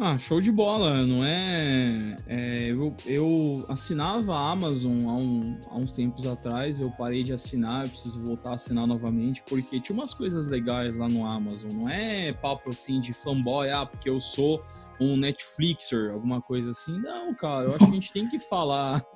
Ah, 0.00 0.18
show 0.18 0.40
de 0.40 0.50
bola, 0.50 1.04
não 1.06 1.22
é? 1.22 2.16
é 2.26 2.70
eu, 2.70 2.96
eu, 3.04 3.58
assinava 3.68 4.34
a 4.34 4.50
Amazon 4.50 5.06
há, 5.06 5.12
um, 5.12 5.58
há, 5.68 5.76
uns 5.76 5.92
tempos 5.92 6.26
atrás, 6.26 6.80
eu 6.80 6.90
parei 6.92 7.22
de 7.22 7.34
assinar, 7.34 7.84
eu 7.84 7.90
preciso 7.90 8.24
voltar 8.24 8.52
a 8.52 8.54
assinar 8.54 8.86
novamente, 8.86 9.42
porque 9.46 9.78
tinha 9.78 9.94
umas 9.94 10.14
coisas 10.14 10.46
legais 10.46 10.98
lá 10.98 11.08
no 11.08 11.26
Amazon, 11.26 11.70
não 11.74 11.88
é 11.90 12.32
papo 12.32 12.70
assim 12.70 13.00
de 13.00 13.12
fanboy, 13.12 13.70
ah, 13.70 13.84
porque 13.84 14.08
eu 14.08 14.18
sou 14.18 14.62
um 14.98 15.14
Netflixer, 15.14 16.12
alguma 16.12 16.40
coisa 16.40 16.70
assim. 16.70 16.98
Não, 16.98 17.34
cara, 17.34 17.64
eu 17.64 17.70
acho 17.74 17.84
que 17.84 17.90
a 17.90 17.94
gente 17.94 18.12
tem 18.12 18.28
que 18.28 18.38
falar. 18.38 19.04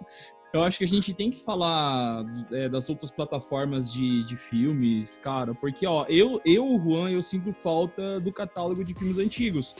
Eu 0.52 0.62
acho 0.62 0.78
que 0.78 0.84
a 0.84 0.88
gente 0.88 1.12
tem 1.12 1.30
que 1.30 1.44
falar 1.44 2.24
é, 2.50 2.66
das 2.66 2.88
outras 2.88 3.10
plataformas 3.10 3.92
de, 3.92 4.24
de 4.24 4.38
filmes, 4.38 5.18
cara, 5.18 5.54
porque, 5.54 5.86
ó, 5.86 6.06
eu, 6.08 6.40
eu, 6.46 6.80
Juan, 6.82 7.10
eu 7.10 7.22
sinto 7.22 7.52
falta 7.52 8.18
do 8.20 8.32
catálogo 8.32 8.82
de 8.82 8.94
filmes 8.94 9.18
antigos 9.18 9.74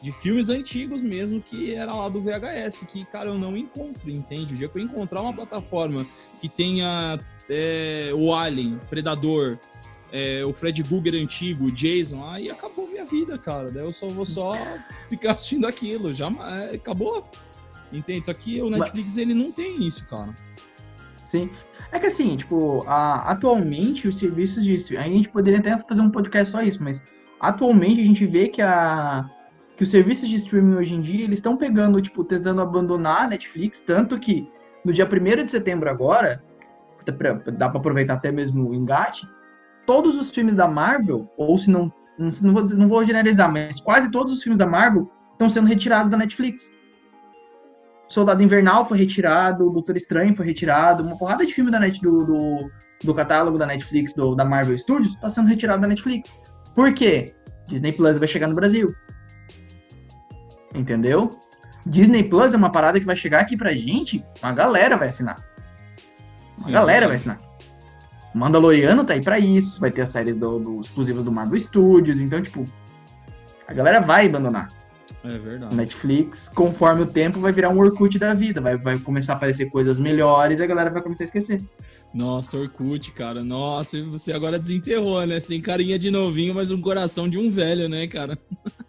de 0.00 0.10
filmes 0.12 0.48
antigos 0.48 1.02
mesmo, 1.02 1.40
que 1.40 1.74
era 1.74 1.92
lá 1.92 2.08
do 2.08 2.20
VHS, 2.20 2.86
que, 2.86 3.04
cara, 3.04 3.30
eu 3.30 3.38
não 3.38 3.56
encontro, 3.56 4.10
entende? 4.10 4.54
O 4.54 4.56
dia 4.56 4.68
que 4.68 4.78
eu 4.78 4.84
encontrar 4.84 5.20
uma 5.20 5.34
plataforma 5.34 6.06
que 6.40 6.48
tenha 6.48 7.18
é, 7.48 8.12
o 8.14 8.32
Alien, 8.32 8.78
Predador, 8.88 9.58
é, 10.12 10.44
o 10.44 10.52
Fred 10.52 10.82
Googer 10.82 11.14
antigo, 11.14 11.66
o 11.66 11.72
Jason, 11.72 12.24
aí 12.26 12.50
acabou 12.50 12.88
minha 12.88 13.04
vida, 13.04 13.36
cara. 13.36 13.70
Daí 13.70 13.84
eu 13.84 13.92
só 13.92 14.06
vou 14.06 14.24
só 14.24 14.52
ficar 15.08 15.32
assistindo 15.32 15.66
aquilo, 15.66 16.12
já 16.12 16.28
é, 16.28 16.76
acabou. 16.76 17.28
Entende? 17.92 18.26
Só 18.26 18.34
que 18.34 18.60
o 18.60 18.70
Netflix, 18.70 19.16
ele 19.16 19.34
não 19.34 19.50
tem 19.50 19.86
isso, 19.86 20.06
cara. 20.08 20.34
Sim. 21.24 21.50
É 21.90 21.98
que 21.98 22.06
assim, 22.06 22.36
tipo, 22.36 22.86
a, 22.86 23.32
atualmente 23.32 24.06
os 24.06 24.16
serviços 24.18 24.64
de 24.64 24.96
a 24.96 25.02
gente 25.02 25.28
poderia 25.28 25.58
até 25.58 25.78
fazer 25.78 26.02
um 26.02 26.10
podcast 26.10 26.52
só 26.52 26.62
isso, 26.62 26.82
mas 26.82 27.02
atualmente 27.40 28.00
a 28.00 28.04
gente 28.04 28.26
vê 28.26 28.48
que 28.48 28.60
a 28.60 29.28
que 29.78 29.84
os 29.84 29.90
serviços 29.90 30.28
de 30.28 30.34
streaming 30.34 30.74
hoje 30.74 30.92
em 30.92 31.00
dia, 31.00 31.22
eles 31.22 31.38
estão 31.38 31.56
pegando, 31.56 32.02
tipo, 32.02 32.24
tentando 32.24 32.60
abandonar 32.60 33.22
a 33.22 33.28
Netflix, 33.28 33.78
tanto 33.78 34.18
que 34.18 34.50
no 34.84 34.92
dia 34.92 35.08
1 35.08 35.44
de 35.44 35.52
setembro 35.52 35.88
agora, 35.88 36.42
dá 37.06 37.68
para 37.68 37.78
aproveitar 37.78 38.14
até 38.14 38.32
mesmo 38.32 38.68
o 38.68 38.74
engate, 38.74 39.24
todos 39.86 40.16
os 40.16 40.32
filmes 40.32 40.56
da 40.56 40.66
Marvel, 40.66 41.32
ou 41.36 41.56
se 41.56 41.70
não, 41.70 41.92
não 42.18 42.52
vou, 42.52 42.64
não 42.64 42.88
vou 42.88 43.04
generalizar, 43.04 43.50
mas 43.52 43.78
quase 43.78 44.10
todos 44.10 44.32
os 44.32 44.42
filmes 44.42 44.58
da 44.58 44.66
Marvel 44.66 45.08
estão 45.30 45.48
sendo 45.48 45.68
retirados 45.68 46.10
da 46.10 46.16
Netflix. 46.16 46.72
Soldado 48.08 48.42
Invernal 48.42 48.84
foi 48.84 48.98
retirado, 48.98 49.70
Doutor 49.70 49.96
Estranho 49.96 50.34
foi 50.34 50.46
retirado, 50.46 51.04
uma 51.04 51.16
porrada 51.16 51.46
de 51.46 51.54
filme 51.54 51.70
da 51.70 51.78
net, 51.78 52.00
do, 52.00 52.18
do, 52.18 52.70
do 53.04 53.14
catálogo 53.14 53.56
da 53.56 53.66
Netflix, 53.66 54.12
do, 54.12 54.34
da 54.34 54.44
Marvel 54.44 54.76
Studios, 54.76 55.14
está 55.14 55.30
sendo 55.30 55.46
retirado 55.46 55.82
da 55.82 55.86
Netflix. 55.86 56.34
Por 56.74 56.92
quê? 56.92 57.32
Disney 57.68 57.92
Plus 57.92 58.18
vai 58.18 58.26
chegar 58.26 58.48
no 58.48 58.56
Brasil. 58.56 58.88
Entendeu? 60.78 61.28
Disney 61.84 62.22
Plus 62.22 62.54
é 62.54 62.56
uma 62.56 62.70
parada 62.70 63.00
que 63.00 63.06
vai 63.06 63.16
chegar 63.16 63.40
aqui 63.40 63.56
pra 63.56 63.74
gente, 63.74 64.24
uma 64.42 64.52
galera 64.52 64.96
vai 64.96 65.08
assinar. 65.08 65.36
Uma 66.58 66.66
Sim, 66.66 66.72
galera 66.72 67.06
vai 67.06 67.16
assinar. 67.16 67.38
Mandaloriano 68.34 69.04
tá 69.04 69.14
aí 69.14 69.22
pra 69.22 69.38
isso, 69.38 69.80
vai 69.80 69.90
ter 69.90 70.02
as 70.02 70.10
séries 70.10 70.36
do, 70.36 70.58
do, 70.58 70.80
exclusivas 70.80 71.24
do 71.24 71.32
Marvel 71.32 71.58
Studios, 71.58 72.20
então, 72.20 72.42
tipo, 72.42 72.64
a 73.66 73.72
galera 73.72 74.00
vai 74.00 74.26
abandonar. 74.26 74.68
É 75.24 75.38
verdade. 75.38 75.74
Netflix, 75.74 76.48
conforme 76.48 77.02
o 77.02 77.06
tempo, 77.06 77.40
vai 77.40 77.52
virar 77.52 77.70
um 77.70 77.78
Orkut 77.78 78.18
da 78.18 78.34
vida, 78.34 78.60
vai, 78.60 78.76
vai 78.76 78.98
começar 78.98 79.32
a 79.32 79.36
aparecer 79.36 79.70
coisas 79.70 79.98
melhores 79.98 80.60
e 80.60 80.62
a 80.62 80.66
galera 80.66 80.90
vai 80.90 81.02
começar 81.02 81.24
a 81.24 81.26
esquecer. 81.26 81.60
Nossa, 82.14 82.56
Orkut, 82.56 83.10
cara. 83.12 83.42
Nossa, 83.42 84.00
você 84.02 84.32
agora 84.32 84.58
desenterrou, 84.58 85.24
né? 85.26 85.40
Você 85.40 85.48
tem 85.48 85.60
carinha 85.60 85.98
de 85.98 86.10
novinho, 86.10 86.54
mas 86.54 86.70
um 86.70 86.80
coração 86.80 87.28
de 87.28 87.38
um 87.38 87.50
velho, 87.50 87.88
né, 87.88 88.06
cara? 88.06 88.38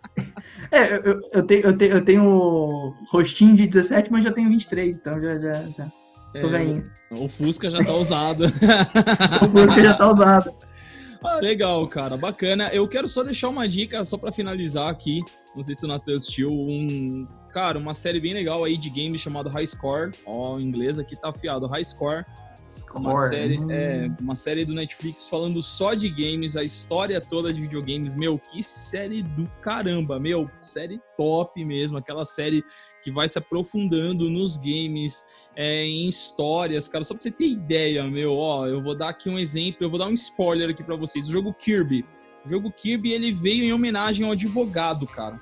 É, 0.71 0.97
eu, 0.97 1.21
eu, 1.33 1.43
tenho, 1.43 1.61
eu, 1.65 1.77
tenho, 1.77 1.91
eu 1.93 2.05
tenho 2.05 2.93
rostinho 3.09 3.55
de 3.55 3.67
17, 3.67 4.11
mas 4.11 4.23
já 4.23 4.31
tenho 4.31 4.49
23, 4.49 4.95
então 4.95 5.13
já, 5.19 5.33
já, 5.33 5.53
já 5.53 5.91
tô 6.33 6.47
é, 6.47 6.47
velhinho. 6.47 6.91
O 7.11 7.27
Fusca 7.27 7.69
já 7.69 7.83
tá 7.83 7.93
usado. 7.93 8.45
o 9.41 9.49
Fusca 9.49 9.83
já 9.83 9.93
tá 9.95 10.09
usado. 10.09 10.51
Ah, 11.21 11.35
legal, 11.41 11.85
cara, 11.85 12.15
bacana. 12.15 12.69
Eu 12.69 12.87
quero 12.87 13.09
só 13.09 13.23
deixar 13.23 13.49
uma 13.49 13.67
dica, 13.67 14.05
só 14.05 14.17
para 14.17 14.31
finalizar 14.31 14.87
aqui. 14.87 15.21
Não 15.53 15.65
sei 15.65 15.75
se 15.75 15.83
o 15.83 15.87
Nathan 15.89 16.15
assistiu 16.15 16.49
um. 16.49 17.27
Cara, 17.51 17.77
uma 17.77 17.93
série 17.93 18.21
bem 18.21 18.33
legal 18.33 18.63
aí 18.63 18.77
de 18.77 18.89
games 18.89 19.19
chamado 19.19 19.49
High 19.49 19.67
Score. 19.67 20.11
Ó, 20.25 20.53
oh, 20.55 20.59
inglês 20.61 20.97
aqui 20.97 21.19
tá 21.19 21.27
afiado. 21.27 21.67
High 21.67 21.83
Score 21.83 22.23
uma 22.95 23.27
série, 23.27 23.57
é, 23.71 24.11
uma 24.21 24.35
série 24.35 24.65
do 24.65 24.73
Netflix 24.73 25.27
falando 25.27 25.61
só 25.61 25.93
de 25.93 26.09
games, 26.09 26.55
a 26.55 26.63
história 26.63 27.19
toda 27.19 27.53
de 27.53 27.61
videogames. 27.61 28.15
Meu, 28.15 28.37
que 28.37 28.61
série 28.61 29.23
do 29.23 29.49
caramba, 29.61 30.19
meu, 30.19 30.49
série 30.59 31.01
top 31.17 31.63
mesmo, 31.63 31.97
aquela 31.97 32.25
série 32.25 32.63
que 33.03 33.11
vai 33.11 33.27
se 33.29 33.37
aprofundando 33.37 34.29
nos 34.29 34.57
games, 34.57 35.25
é, 35.55 35.85
em 35.85 36.07
histórias, 36.07 36.87
cara. 36.87 37.03
Só 37.03 37.13
pra 37.13 37.23
você 37.23 37.31
ter 37.31 37.47
ideia, 37.47 38.03
meu, 38.05 38.35
ó, 38.35 38.67
eu 38.67 38.81
vou 38.81 38.95
dar 38.95 39.09
aqui 39.09 39.29
um 39.29 39.39
exemplo, 39.39 39.77
eu 39.81 39.89
vou 39.89 39.99
dar 39.99 40.07
um 40.07 40.13
spoiler 40.13 40.69
aqui 40.69 40.83
para 40.83 40.95
vocês. 40.95 41.27
O 41.27 41.31
jogo 41.31 41.53
Kirby. 41.53 42.05
O 42.45 42.49
jogo 42.49 42.71
Kirby, 42.71 43.11
ele 43.11 43.31
veio 43.31 43.63
em 43.63 43.73
homenagem 43.73 44.25
ao 44.25 44.31
advogado, 44.31 45.05
cara. 45.05 45.41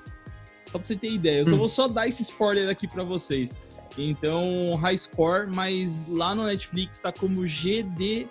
Só 0.66 0.78
pra 0.78 0.86
você 0.86 0.96
ter 0.96 1.10
ideia. 1.10 1.40
Eu 1.40 1.46
só 1.46 1.54
hum. 1.54 1.58
vou 1.58 1.68
só 1.68 1.88
dar 1.88 2.06
esse 2.06 2.22
spoiler 2.22 2.70
aqui 2.70 2.86
para 2.86 3.02
vocês. 3.02 3.56
Então, 3.98 4.76
High 4.76 4.98
Score, 4.98 5.48
mas 5.48 6.06
lá 6.08 6.34
no 6.34 6.44
Netflix 6.44 7.00
tá 7.00 7.12
como 7.12 7.46
GDLM. 7.46 8.28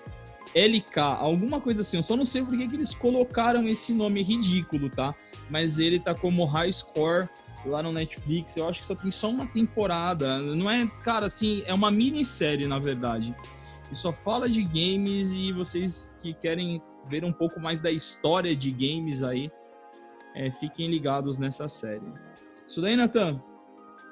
LK, 0.56 1.00
alguma 1.20 1.60
coisa 1.60 1.82
assim. 1.82 1.98
Eu 1.98 2.04
só 2.04 2.16
não 2.16 2.26
sei 2.26 2.44
por 2.44 2.58
que, 2.58 2.68
que 2.68 2.76
eles 2.76 2.94
colocaram 2.94 3.68
esse 3.68 3.94
nome 3.94 4.24
ridículo, 4.24 4.90
tá? 4.90 5.12
Mas 5.50 5.78
ele 5.80 6.00
tá 6.00 6.16
como 6.16 6.46
High 6.46 6.72
Score 6.72 7.28
lá 7.66 7.84
no 7.84 7.92
Netflix. 7.92 8.56
Eu 8.56 8.68
acho 8.68 8.82
que 8.82 8.86
só 8.86 8.96
tem 8.96 9.12
só 9.12 9.30
uma 9.30 9.46
temporada. 9.46 10.40
Não 10.40 10.70
é, 10.70 10.88
cara, 11.04 11.26
assim, 11.26 11.62
é 11.66 11.74
uma 11.74 11.92
minissérie, 11.92 12.66
na 12.66 12.80
verdade. 12.80 13.36
E 13.92 13.96
só 13.96 14.12
fala 14.12 14.50
de 14.50 14.64
games 14.64 15.32
e 15.32 15.52
vocês 15.52 16.12
que 16.20 16.34
querem 16.34 16.82
ver 17.08 17.24
um 17.24 17.32
pouco 17.32 17.60
mais 17.60 17.80
da 17.80 17.92
história 17.92 18.56
de 18.56 18.72
games 18.72 19.24
aí, 19.24 19.52
é, 20.36 20.52
fiquem 20.52 20.90
ligados 20.90 21.38
nessa 21.38 21.70
série. 21.70 22.08
Isso 22.66 22.82
daí, 22.82 22.96
Nathan? 22.96 23.42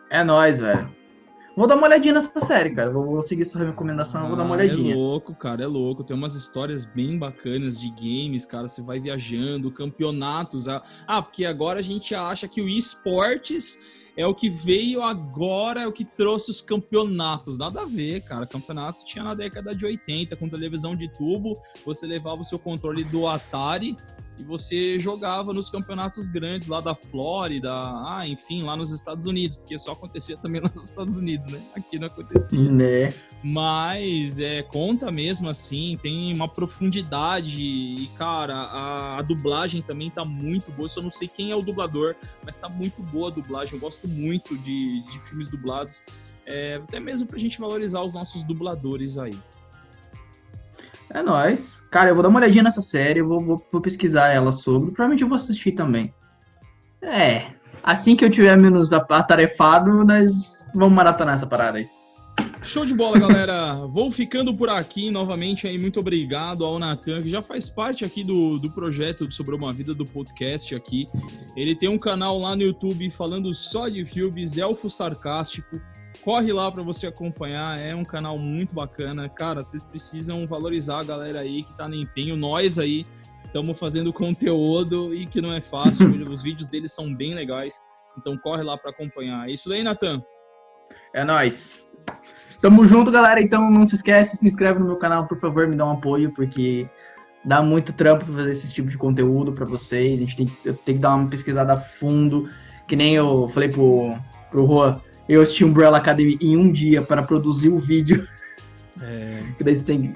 É 0.09 0.23
nóis, 0.23 0.59
velho. 0.59 1.04
Vou 1.55 1.67
dar 1.67 1.75
uma 1.77 1.87
olhadinha 1.87 2.13
nessa 2.13 2.37
série, 2.41 2.75
cara. 2.75 2.91
Vou, 2.91 3.05
vou 3.05 3.21
seguir 3.21 3.45
sua 3.45 3.63
recomendação, 3.63 4.25
ah, 4.25 4.27
vou 4.27 4.35
dar 4.35 4.43
uma 4.43 4.55
ah, 4.55 4.59
é 4.59 4.63
olhadinha. 4.63 4.93
É 4.93 4.97
louco, 4.97 5.33
cara, 5.33 5.63
é 5.63 5.67
louco. 5.67 6.03
Tem 6.03 6.15
umas 6.15 6.35
histórias 6.35 6.83
bem 6.83 7.17
bacanas 7.17 7.79
de 7.79 7.89
games, 7.89 8.45
cara. 8.45 8.67
Você 8.67 8.81
vai 8.81 8.99
viajando, 8.99 9.71
campeonatos. 9.71 10.67
Ah, 10.67 10.83
ah 11.07 11.21
porque 11.21 11.45
agora 11.45 11.79
a 11.79 11.83
gente 11.83 12.13
acha 12.13 12.45
que 12.47 12.61
o 12.61 12.67
esportes 12.67 13.79
é 14.17 14.27
o 14.27 14.35
que 14.35 14.49
veio 14.49 15.01
agora, 15.01 15.81
é 15.81 15.87
o 15.87 15.93
que 15.93 16.03
trouxe 16.03 16.51
os 16.51 16.61
campeonatos. 16.61 17.57
Nada 17.57 17.81
a 17.83 17.85
ver, 17.85 18.21
cara. 18.21 18.45
Campeonato 18.45 19.05
tinha 19.05 19.23
na 19.23 19.33
década 19.33 19.73
de 19.73 19.85
80, 19.85 20.35
com 20.35 20.49
televisão 20.49 20.93
de 20.93 21.09
tubo. 21.09 21.53
Você 21.85 22.05
levava 22.05 22.41
o 22.41 22.45
seu 22.45 22.59
controle 22.59 23.05
do 23.05 23.27
Atari 23.27 23.95
e 24.39 24.43
você 24.43 24.99
jogava 24.99 25.53
nos 25.53 25.69
campeonatos 25.69 26.27
grandes 26.27 26.67
lá 26.67 26.81
da 26.81 26.93
Flórida, 26.93 27.71
ah, 27.71 28.23
enfim, 28.25 28.63
lá 28.63 28.75
nos 28.75 28.91
Estados 28.91 29.25
Unidos, 29.25 29.57
porque 29.57 29.77
só 29.79 29.93
acontecia 29.93 30.37
também 30.37 30.59
lá 30.61 30.69
nos 30.73 30.85
Estados 30.85 31.17
Unidos, 31.17 31.47
né? 31.47 31.61
Aqui 31.75 31.97
não 31.97 32.07
acontecia. 32.07 32.71
Né? 32.71 33.13
Mas 33.43 34.39
é, 34.39 34.61
conta 34.63 35.11
mesmo 35.11 35.49
assim, 35.49 35.97
tem 36.01 36.33
uma 36.33 36.47
profundidade 36.47 37.61
e, 37.61 38.07
cara, 38.15 38.55
a, 38.55 39.19
a, 39.19 39.21
dublagem 39.21 39.81
também 39.81 40.09
tá 40.09 40.25
muito 40.25 40.71
boa. 40.71 40.85
Eu 40.85 40.89
só 40.89 41.01
não 41.01 41.11
sei 41.11 41.27
quem 41.27 41.51
é 41.51 41.55
o 41.55 41.61
dublador, 41.61 42.15
mas 42.43 42.57
tá 42.57 42.67
muito 42.67 43.01
boa 43.03 43.29
a 43.29 43.31
dublagem. 43.31 43.75
Eu 43.75 43.79
gosto 43.79 44.07
muito 44.07 44.57
de, 44.57 45.01
de 45.03 45.19
filmes 45.27 45.49
dublados, 45.49 46.03
é, 46.45 46.75
até 46.75 46.99
mesmo 46.99 47.27
pra 47.27 47.39
gente 47.39 47.59
valorizar 47.59 48.03
os 48.03 48.13
nossos 48.13 48.43
dubladores 48.43 49.17
aí. 49.17 49.37
É 51.09 51.21
nóis. 51.21 51.81
Cara, 51.91 52.09
eu 52.09 52.15
vou 52.15 52.23
dar 52.23 52.29
uma 52.29 52.39
olhadinha 52.39 52.63
nessa 52.63 52.81
série, 52.81 53.21
vou, 53.21 53.43
vou, 53.43 53.55
vou, 53.71 53.81
pesquisar 53.81 54.29
ela 54.33 54.51
sobre. 54.51 54.87
Provavelmente 54.87 55.21
eu 55.21 55.27
vou 55.27 55.35
assistir 55.35 55.71
também. 55.71 56.13
É. 57.01 57.53
Assim 57.83 58.15
que 58.15 58.25
eu 58.25 58.29
tiver 58.29 58.57
menos 58.57 58.91
atarefado, 58.91 60.03
nós 60.03 60.67
vamos 60.73 60.95
maratonar 60.95 61.35
essa 61.35 61.47
parada 61.47 61.77
aí. 61.77 61.87
Show 62.65 62.83
de 62.83 62.95
bola, 62.95 63.19
galera. 63.19 63.75
Vou 63.87 64.11
ficando 64.11 64.51
por 64.55 64.69
aqui 64.69 65.11
novamente 65.11 65.67
aí. 65.67 65.79
Muito 65.79 65.99
obrigado 65.99 66.65
ao 66.65 66.79
Natan, 66.79 67.21
que 67.21 67.29
já 67.29 67.43
faz 67.43 67.69
parte 67.69 68.03
aqui 68.03 68.23
do, 68.23 68.57
do 68.57 68.71
projeto 68.71 69.31
Sobre 69.31 69.53
uma 69.53 69.71
Vida 69.71 69.93
do 69.93 70.03
podcast 70.03 70.73
aqui. 70.73 71.05
Ele 71.55 71.75
tem 71.75 71.87
um 71.87 71.99
canal 71.99 72.39
lá 72.39 72.55
no 72.55 72.63
YouTube 72.63 73.07
falando 73.11 73.53
só 73.53 73.87
de 73.87 74.03
filmes, 74.03 74.57
Elfo 74.57 74.89
Sarcástico. 74.89 75.79
Corre 76.23 76.51
lá 76.51 76.71
para 76.71 76.83
você 76.83 77.07
acompanhar, 77.07 77.79
é 77.79 77.93
um 77.93 78.03
canal 78.03 78.37
muito 78.37 78.73
bacana. 78.73 79.29
Cara, 79.29 79.63
vocês 79.63 79.85
precisam 79.85 80.39
valorizar 80.47 80.99
a 80.99 81.03
galera 81.03 81.39
aí 81.41 81.63
que 81.63 81.73
tá 81.77 81.87
no 81.87 81.95
empenho. 81.95 82.35
Nós 82.35 82.79
aí 82.79 83.03
estamos 83.43 83.77
fazendo 83.79 84.11
conteúdo 84.13 85.13
e 85.13 85.25
que 85.25 85.41
não 85.41 85.53
é 85.53 85.61
fácil. 85.61 86.09
Os 86.31 86.41
vídeos 86.41 86.69
deles 86.69 86.91
são 86.91 87.13
bem 87.13 87.33
legais. 87.33 87.81
Então 88.17 88.37
corre 88.37 88.63
lá 88.63 88.77
para 88.77 88.91
acompanhar. 88.91 89.49
É 89.49 89.53
isso 89.53 89.69
daí, 89.69 89.83
Natan. 89.83 90.23
É 91.13 91.23
nós. 91.23 91.87
Tamo 92.61 92.85
junto, 92.85 93.11
galera. 93.11 93.41
Então 93.41 93.69
não 93.69 93.85
se 93.85 93.95
esquece, 93.95 94.37
se 94.37 94.47
inscreve 94.47 94.79
no 94.79 94.85
meu 94.85 94.97
canal, 94.97 95.27
por 95.27 95.39
favor, 95.39 95.67
me 95.67 95.75
dá 95.75 95.85
um 95.85 95.91
apoio, 95.91 96.31
porque 96.33 96.89
dá 97.43 97.61
muito 97.61 97.93
trampo 97.93 98.25
pra 98.25 98.33
fazer 98.33 98.49
esse 98.49 98.73
tipo 98.73 98.89
de 98.89 98.97
conteúdo 98.97 99.53
para 99.53 99.65
vocês. 99.65 100.19
A 100.19 100.25
gente 100.25 100.35
tem, 100.35 100.47
tem, 100.73 100.95
que 100.95 101.01
dar 101.01 101.15
uma 101.15 101.29
pesquisada 101.29 101.73
a 101.73 101.77
fundo. 101.77 102.47
Que 102.87 102.95
nem 102.95 103.15
eu 103.15 103.49
falei 103.49 103.69
pro, 103.69 104.11
pro 104.51 104.67
Juan, 104.67 105.01
eu 105.27 105.41
assisti 105.41 105.63
Umbrella 105.63 105.97
Academy 105.97 106.37
em 106.39 106.57
um 106.57 106.71
dia 106.71 107.01
para 107.01 107.23
produzir 107.23 107.69
o 107.69 107.77
vídeo. 107.77 108.27
É. 109.01 109.43
que 109.57 109.63
daí 109.63 109.75
você 109.75 109.83
tem. 109.83 110.15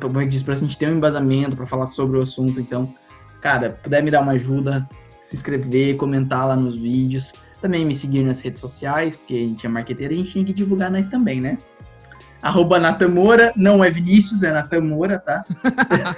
Como 0.00 0.20
eu 0.20 0.28
disse, 0.28 0.44
pra 0.44 0.54
gente 0.54 0.78
ter 0.78 0.88
um 0.88 0.96
embasamento 0.96 1.54
para 1.54 1.66
falar 1.66 1.86
sobre 1.86 2.18
o 2.18 2.22
assunto. 2.22 2.58
Então, 2.58 2.92
cara, 3.40 3.78
puder 3.82 4.02
me 4.02 4.10
dar 4.10 4.22
uma 4.22 4.32
ajuda, 4.32 4.88
se 5.20 5.36
inscrever, 5.36 5.96
comentar 5.96 6.46
lá 6.48 6.56
nos 6.56 6.76
vídeos. 6.76 7.32
Também 7.60 7.84
me 7.84 7.94
seguir 7.94 8.22
nas 8.22 8.40
redes 8.40 8.60
sociais, 8.60 9.16
porque 9.16 9.34
a 9.34 9.38
gente 9.38 9.66
é 9.66 9.68
marqueteiro, 9.68 10.14
a 10.14 10.16
gente 10.16 10.32
tem 10.32 10.44
que 10.44 10.52
divulgar 10.52 10.90
nós 10.90 11.06
também, 11.08 11.40
né? 11.40 11.58
Arroba 12.40 12.78
Natamora, 12.78 13.52
não 13.56 13.82
é 13.82 13.90
Vinícius, 13.90 14.44
é 14.44 14.52
Natamora, 14.52 15.18
tá? 15.18 15.44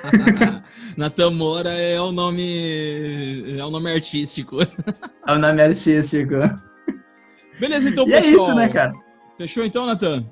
Natamora 0.96 1.70
é 1.70 1.98
o 2.00 2.12
nome. 2.12 3.58
É 3.58 3.64
o 3.64 3.70
nome 3.70 3.90
artístico. 3.90 4.58
É 5.26 5.32
o 5.32 5.38
nome 5.38 5.62
artístico. 5.62 6.34
Beleza, 7.60 7.90
então, 7.90 8.08
e 8.08 8.10
pessoal. 8.10 8.32
É 8.32 8.48
isso, 8.48 8.54
né, 8.54 8.68
cara? 8.70 8.94
Fechou 9.36 9.64
então, 9.64 9.84
Natan? 9.86 10.24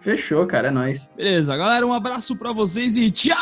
Fechou, 0.00 0.46
cara, 0.46 0.68
é 0.68 0.70
nóis. 0.70 1.10
Beleza, 1.14 1.54
galera, 1.56 1.86
um 1.86 1.92
abraço 1.92 2.34
para 2.36 2.50
vocês 2.52 2.96
e 2.96 3.10
tchau! 3.10 3.36